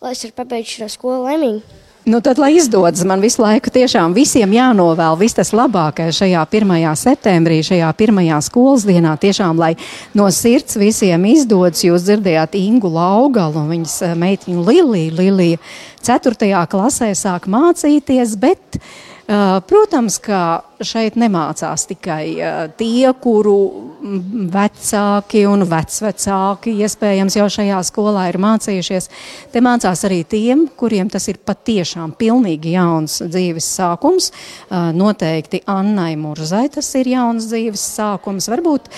[0.00, 1.78] lai es varu pabeigt šo skolu laimīgi.
[2.08, 6.72] Nu, tad, lai izdodas, man visu laiku tiešām visiem jānovēl viss tas labākais šajā 1.
[6.96, 9.12] septembrī, šajā pirmajā skolas dienā.
[9.20, 9.74] Tiešām, lai
[10.16, 15.14] no sirds visiem izdodas, jūs dzirdējāt Ingu Laugalu un viņas eh, meitiņu Liliju.
[15.20, 15.60] Lilija
[16.08, 16.64] 4.
[16.72, 23.58] klasē sāk mācīties, bet, uh, protams, ka šeit nemācās tikai uh, tie, kuru
[24.00, 29.08] vecāki un vecvecāki iespējams jau šajā skolā ir mācījušies.
[29.52, 34.30] Te mācās arī tiem, kuriem tas ir patiešām pilnīgi jauns dzīves sākums.
[34.68, 38.48] Uh, noteikti Annai Murzai tas ir jauns dzīves sākums.
[38.50, 38.88] Varbūt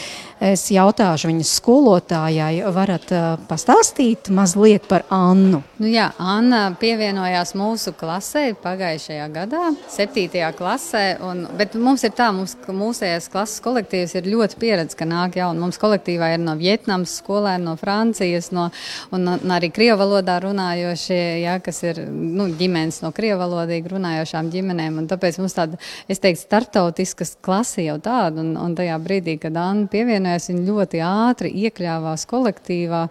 [0.42, 5.62] es jautāšu viņas skolotājai, varat uh, pastāstīt mazliet par Annu?
[5.82, 10.26] Nu jā, Anna pievienojās mūsu klasē pagājušajā gadā, 7.
[10.58, 15.08] klasē, un, bet mums ir tā, mums, ka mūsējais klases kolektīvs ir ļoti pieredzējis, ka
[15.08, 15.62] nāk jauni.
[15.62, 18.68] Mums kolektīvā ir no Vietnamas skolēni, no Francijas, no,
[19.14, 24.50] un, un arī krievu valodā runājošie, ja, kas ir nu, ģimenes no krievu valodīgi runājošām
[24.54, 25.02] ģimenēm.
[25.02, 25.80] Un tāpēc mums tāda,
[26.10, 31.02] es teiktu, startautiskas klase jau tāda, un, un tajā brīdī, kad Anna pievienojās, viņa ļoti
[31.06, 33.02] ātri iekļāvās kolektīvā,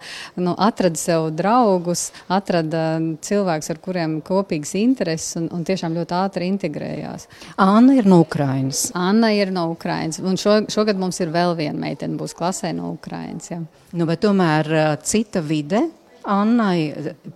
[0.42, 2.84] nu, atrada sev draugus, atrada
[3.24, 7.28] cilvēkus, ar kuriem kopīgas intereses, un, un tiešām ļoti ātri integrējās.
[7.62, 8.88] Anna ir no Ukrainas.
[8.98, 10.20] Anna ir no Ukrainas.
[10.22, 13.50] Un šo, šogad mums ir vēl viena meitene, būs klasē no Ukrainas.
[13.52, 13.62] Ja.
[13.92, 15.86] Nu, bet tomēr cita vide.
[16.22, 16.92] Annai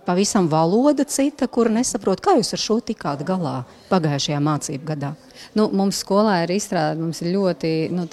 [0.07, 3.57] pavisam valoda cita, kur nesaprot, kā jūs ar šo tikāt galā
[3.91, 5.11] pagājušajā mācību gadā.
[5.57, 8.05] Nu, mums skolā ir izstrādāta, mums ir ļoti nu,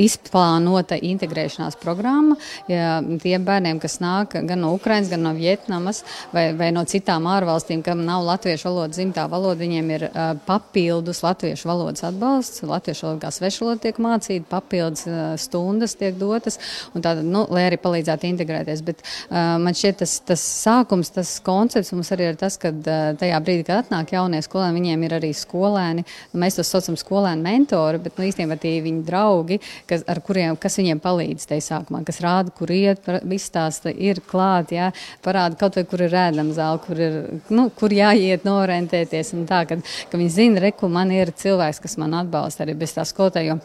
[0.00, 2.36] izplānota integrēšanās programma.
[2.70, 6.02] Ja tiem bērniem, kas nāk gan no Ukrainas, gan no Vietnamas
[6.32, 11.22] vai, vai no citām ārvalstīm, kam nav latviešu valoda dzimtā valoda, viņiem ir uh, papildus
[11.24, 12.64] latviešu valodas atbalsts.
[12.66, 16.58] Latviešu valoda kā svešu valoda tiek mācīta, papildus uh, stundas tiek dotas,
[16.94, 18.84] tāda, nu, lai arī palīdzētu integrēties.
[18.86, 23.12] Bet uh, man šķiet, tas, tas sākums, tas koncepts mums arī ir tas, ka uh,
[23.20, 26.06] tajā brīdī, kad atnāk jaunie skolēni, viņiem ir arī skolēni.
[26.38, 30.78] Mēs tos saucam skolēnu mentori, bet nu, īstenībā tie ir viņu draugi, kas, kuriem, kas
[30.80, 34.90] viņiem palīdz tajā sākumā, kas rāda, kur iet, izstāsta, ir klāt, jā,
[35.24, 37.20] parāda kaut vai, kur ir rēdama zāle, kur, ir,
[37.52, 39.34] nu, kur jāiet, norentēties.
[39.48, 43.06] Tā, kad, ka viņi zina, reku, man ir cilvēks, kas man atbalsta arī bez tā
[43.08, 43.60] skolotāja.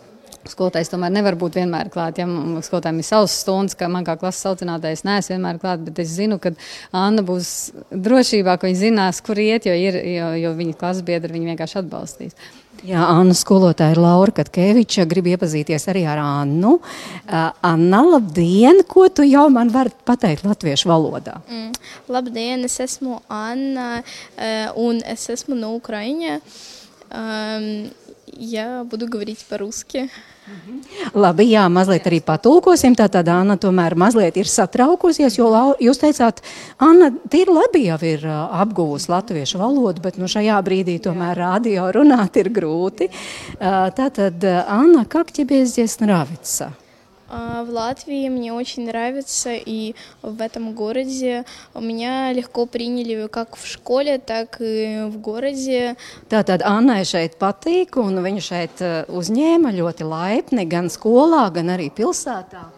[0.48, 2.22] Skolotājs tomēr nevar būt vienmēr klāt.
[2.22, 2.28] Ja
[2.64, 6.38] skolotājiem ir savs stundas, ka man kā klases audzinātājs neesmu vienmēr klāt, bet es zinu,
[6.40, 6.54] ka
[6.96, 7.50] Anna būs
[7.92, 11.82] drošībā, ka viņa zinās, kur iet, jo, ir, jo, jo viņa klases biedri viņu vienkārši
[11.82, 12.40] atbalstīs.
[12.86, 15.08] Jā, Anna skolotāja ir Laura Katkeviča.
[15.10, 16.76] Gribu iepazīties arī ar Annu.
[16.78, 18.84] Uh, Anna, labdien!
[18.88, 21.40] Ko tu jau man vari pateikt latviešu valodā?
[21.50, 21.72] Mm,
[22.14, 26.38] labdien, es esmu Anna uh, un es esmu no Ukraiņa.
[27.08, 27.88] Um,
[28.37, 30.11] я буду говорить по-русски.
[31.15, 32.97] Labi, jā, mazliet arī patulkosim.
[32.99, 35.47] Tātad Anna tomēr mazliet ir satraukusies, jo
[35.79, 36.43] jūs teicāt,
[36.83, 42.41] Anna, tīri labi jau ir apguvusi latviešu valodu, bet nu šajā brīdī tomēr radio runāt
[42.43, 43.13] ir grūti.
[43.61, 46.73] Tātad, Anna, как тебе здесь нравится?
[47.33, 54.19] В Латвии мне очень нравится, и в этом городе меня легко приняли как в школе,
[54.19, 55.97] так и в goroде.
[56.29, 62.69] Tātad Annai šeit patīk, un viņa šeit uzņēma ļoti laipni gan skolā, gan arī pilsētā.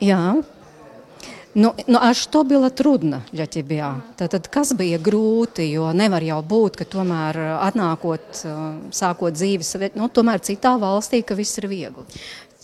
[0.00, 0.42] Jā.
[1.52, 4.00] Nu, nu, а что было трудно для тебя?
[4.16, 8.44] Tad, kas bija grūti, jo nevar jau būt, ka tomēr atnākot,
[8.94, 12.06] sākot dzīves, nu, tomēr citā valstī, ka viss ir viegli.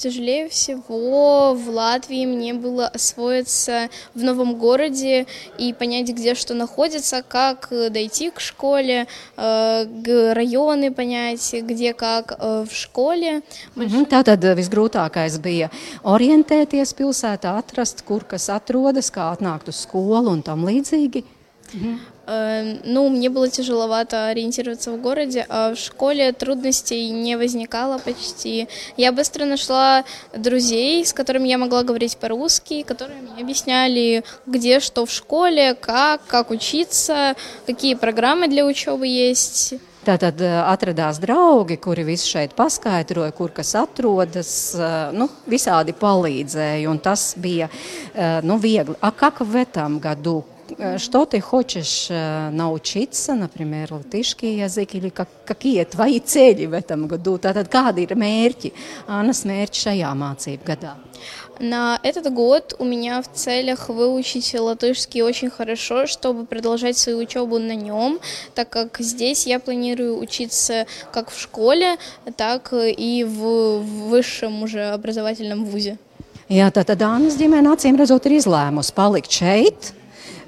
[0.00, 5.26] Тяжелее всего в Латвии мне было освоиться в новом городе
[5.56, 9.06] и понять, где что находится, как дойти к школе,
[9.38, 13.40] э, районы понять, где как э, в школе.
[13.74, 14.06] Mm -hmm.
[14.06, 15.70] Tātad visgrūtākais bija
[16.02, 21.24] orientēties pilsētā, atrast, kur kas atrodas, kā atnākt uz skolu un tam līdzīgi.
[21.72, 21.96] Mm -hmm.
[22.30, 28.66] Ну, мне было тяжеловато ориентироваться в городе, а в школе трудностей не возникало почти.
[28.96, 35.06] Я быстро нашла друзей, с которыми я могла говорить по-русски, которые мне объясняли, где что
[35.06, 39.74] в школе, как, как учиться, какие программы для учебы есть.
[40.06, 44.50] Tātad atradās draugi, kuri visu šeit paskaidroja, kur kas atrodas,
[45.10, 47.66] nu, visādi palīdzēja, un tas bija
[48.46, 48.94] nu, viegli.
[49.00, 50.44] A как в этом году
[50.97, 57.37] что ты хочешь научиться, например, латышский язык, или как, какие твои цели в этом году?
[57.37, 58.71] Tātad kādi ir mērķi,
[59.07, 60.95] Annas mērķi šajā mācību gadā?
[61.59, 67.59] На этот год у меня в целях выучить латышский очень хорошо, чтобы продолжать свою учебу
[67.59, 68.19] на нем,
[68.55, 71.97] так как здесь я планирую учиться как в школе,
[72.35, 75.99] так и в высшем уже образовательном вузе.
[76.51, 79.93] Jā, tātad Dānas ģimene acīm redzot ir izlēmusi palikt šeit,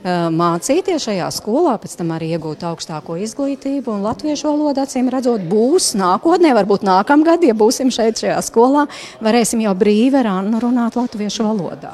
[0.03, 3.95] mācīties šajā skolā, pēc tam arī iegūt augstāko izglītību.
[4.03, 8.85] Latviešu valoda, acīm redzot, būs nākotnē, varbūt nākamgad, ja būsim šeit šajā skolā,
[9.23, 11.93] varēsim jau brīvi ar Annu runāt latviešu valodā.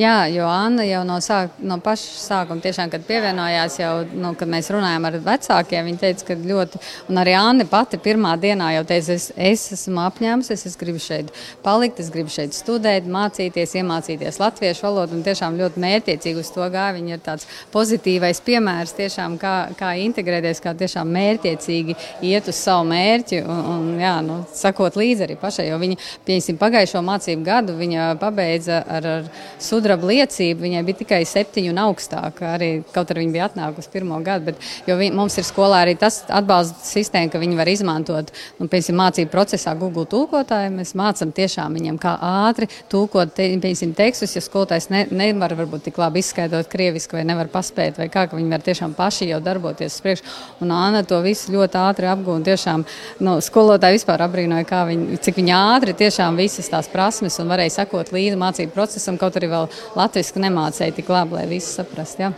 [0.00, 4.50] Jā, jo Anna jau no, sāk, no paša sākuma, tiešām, kad pievienojās, jau, nu, kad
[4.50, 6.82] mēs runājām ar vecākiem, viņa teica, ka ļoti,
[7.12, 11.30] un arī Anna pati pirmā dienā jau teica, es, es esmu apņēmusies, es gribu šeit
[11.62, 16.66] palikt, es gribu šeit studēt, mācīties, iemācīties latviešu valodu, un tiešām ļoti mērķiecīgi uz to
[16.72, 16.96] gāja.
[16.96, 22.58] Viņa ir tā tāds pozitīvais piemērs, tiešām, kā, kā integrēties, kā tiešām mērķiecīgi iet uz
[22.58, 25.68] savu mērķi un, un jā, nu, sakot līdzi arī pašai.
[25.70, 29.28] Jo viņa, pieņemsim, pagājušo mācību gadu viņa pabeidza ar, ar
[29.62, 30.64] sudraba liecību.
[30.66, 34.50] Viņai bija tikai septiņi un augstāk, arī kaut arī viņa bija atnākusi pirmo gadu.
[34.50, 38.68] Bet, jo vi, mums ir skolā arī tas atbalsta sistēma, ka viņi var izmantot, nu,
[38.70, 40.72] piemēram, mācību procesā Google tulkotāju.
[40.76, 45.98] Mēs mācām tiešām viņiem, kā ātri te, piemēram, tekstus, ja skolotājs ne, nevar varbūt tik
[46.00, 49.98] labi izskaidrot krievisku vai nevar paspēt, vai kā, ka viņi var tiešām paši jau darboties
[49.98, 50.34] uz priekšu.
[50.64, 52.46] Un Anna to visu ļoti ātri apgūta.
[52.50, 52.86] Tiešām
[53.26, 58.12] nu, skolotāji vispār apbrīnoja, viņi, cik viņi ātri tiešām visas tās prasmes un varēja sekot
[58.14, 62.26] līdzi mācību procesam, kaut arī vēl latviešu nemācēja tik labi, lai visu saprastu.
[62.26, 62.34] Ja?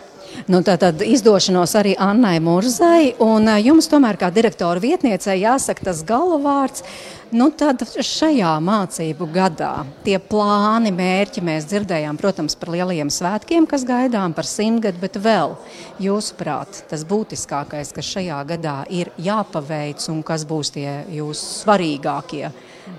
[0.48, 6.00] Nu, tā tad izdošanos arī Annai Murzai, un jums tomēr kā direktora vietniecei jāsaka tas
[6.08, 6.84] galvārds.
[7.28, 13.84] Nu, tad šajā mācību gadā tie plāni, mērķi mēs dzirdējām, protams, par lielajiem svētkiem, kas
[13.88, 15.52] gaidām par simtgadu, bet vēl,
[16.00, 22.48] jūsuprāt, tas būtiskākais, kas šajā gadā ir jāpaveic un kas būs tie jūsu svarīgākie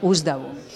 [0.05, 0.68] uzdevumi?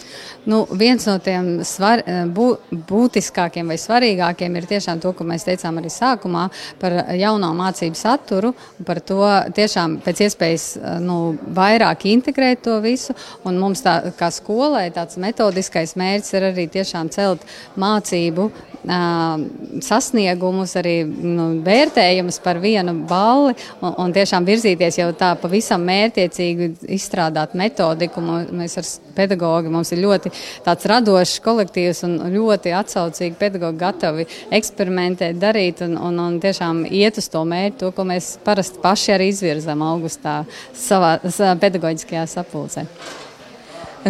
[0.45, 5.45] Nu, viens no tiem svar, eh, bū, būtiskākiem vai svarīgākiem ir tiešām to, ko mēs
[5.47, 8.53] teicām arī sākumā par jauno mācību saturu,
[8.85, 9.23] par to
[9.55, 13.15] tiešām pēc iespējas eh, nu, vairāk integrēt to visu.
[13.45, 17.47] Un mums tā, kā skolai tāds metodiskais mērķis ir arī tiešām celt
[17.79, 18.51] mācību
[18.83, 26.69] sasniegumus, arī nu, vērtējumus par vienu balli un, un tiešām virzīties jau tā pavisam mērķiecīgi
[26.91, 28.21] izstrādāt metodiku.
[28.51, 30.32] Mēs ar pedagogi mums ir ļoti
[30.65, 37.19] tāds radošs kolektīvs un ļoti atsaucīgi pedagogi gatavi eksperimentēt, darīt un, un, un tiešām iet
[37.21, 40.41] uz to mērķi, to, ko mēs parasti paši arī izvirzam augustā
[40.77, 42.87] savā, savā pedagoģiskajā sapulcē.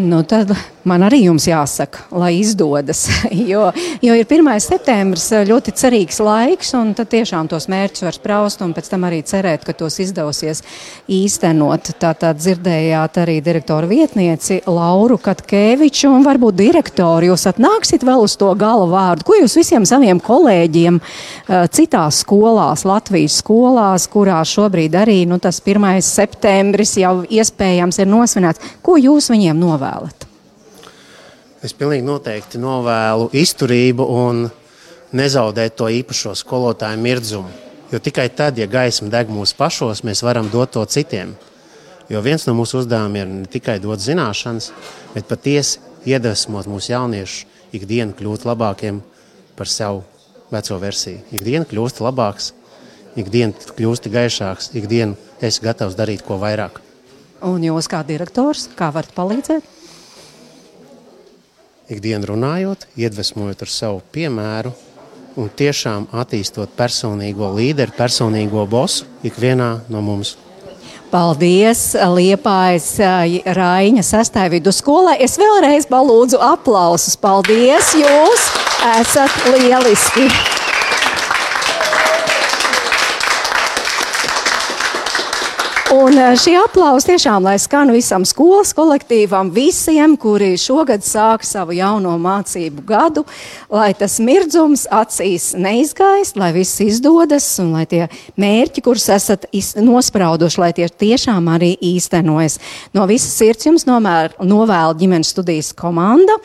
[0.01, 0.55] Nu, tad
[0.89, 3.07] man arī jums jāsaka, lai izdodas.
[3.43, 3.65] Jo,
[4.01, 4.47] jo ir 1.
[4.61, 9.19] septembris ļoti cerīgs laiks, un tad tiešām tos mērķus var spraust un pēc tam arī
[9.27, 10.61] cerēt, ka tos izdosies
[11.11, 11.91] īstenot.
[11.99, 17.34] Tātad dzirdējāt arī direktoru vietnieci Lauru Katkēviču un varbūt direktoru.
[17.34, 19.27] Jūs atnāksit vēl uz to gala vārdu.
[19.27, 21.01] Ko jūs visiem saviem kolēģiem
[21.75, 25.97] citās skolās, Latvijas skolās, kurās šobrīd arī nu, tas 1.
[26.05, 30.22] septembris jau iespējams ir nosvinēts, ko jūs viņiem novēlat?
[31.64, 34.41] Es pilnīgi noteikti novēlu izturību un
[35.16, 37.51] nezaudēt to īpašo skolotāju mirdzumu.
[37.93, 41.36] Jo tikai tad, ja gaisma deg mūsu pašos, mēs varam dot to citiem.
[42.11, 44.72] Jo viens no mūsu uzdevumiem ir ne tikai dot zināšanas,
[45.14, 48.99] bet patiesi iedvesmot mūsu jauniešus ikdienu kļūt labākiem
[49.55, 50.03] par savu
[50.51, 51.22] veco versiju.
[51.32, 52.51] Ikdiena kļūst labāks,
[53.16, 56.82] ikdiena kļūst gaišāks, ikdiena esi gatavs darīt ko vairāk.
[57.43, 59.72] Un jūs kā direktors, kā varat palīdzēt?
[61.91, 64.71] Ikdienu runājot, iedvesmojot ar savu piemēru
[65.36, 70.38] un tiešām attīstot personīgo līderi, personīgo bosu ikvienā no mums.
[71.11, 72.88] Paldies, Liepājas
[73.59, 75.19] Raiņa sastāv vidusskolai.
[75.21, 77.19] Es vēlreiz palūdzu aplausus.
[77.19, 78.49] Paldies, jūs
[78.95, 80.62] esat lieliski!
[85.93, 91.75] Un eh, šī aplausa tiešām, lai skan visam skolas kolektīvam, visiem, kuri šogad sāk savu
[91.77, 93.21] jauno mācību gadu,
[93.69, 98.07] lai tas mirdzums acīs neizgaist, lai viss izdodas un lai tie
[98.41, 99.45] mērķi, kurus esat
[99.85, 102.57] nosprauduši, lai tie tiešām arī īstenojas.
[102.97, 106.39] No visas sirds jums novēlu ģimenes studijas komanda.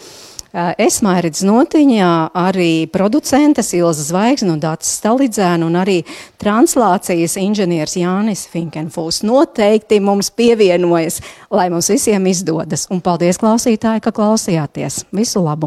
[0.78, 6.00] Es Mairidz Notiņā, arī producentes Ilza Zvaigzne un Dācis Stalidzēna un arī
[6.42, 11.20] translācijas inženieris Jānis Finkenfūs noteikti mums pievienojas,
[11.54, 12.88] lai mums visiem izdodas.
[12.90, 15.04] Un paldies klausītāji, ka klausījāties.
[15.14, 15.66] Visu labu!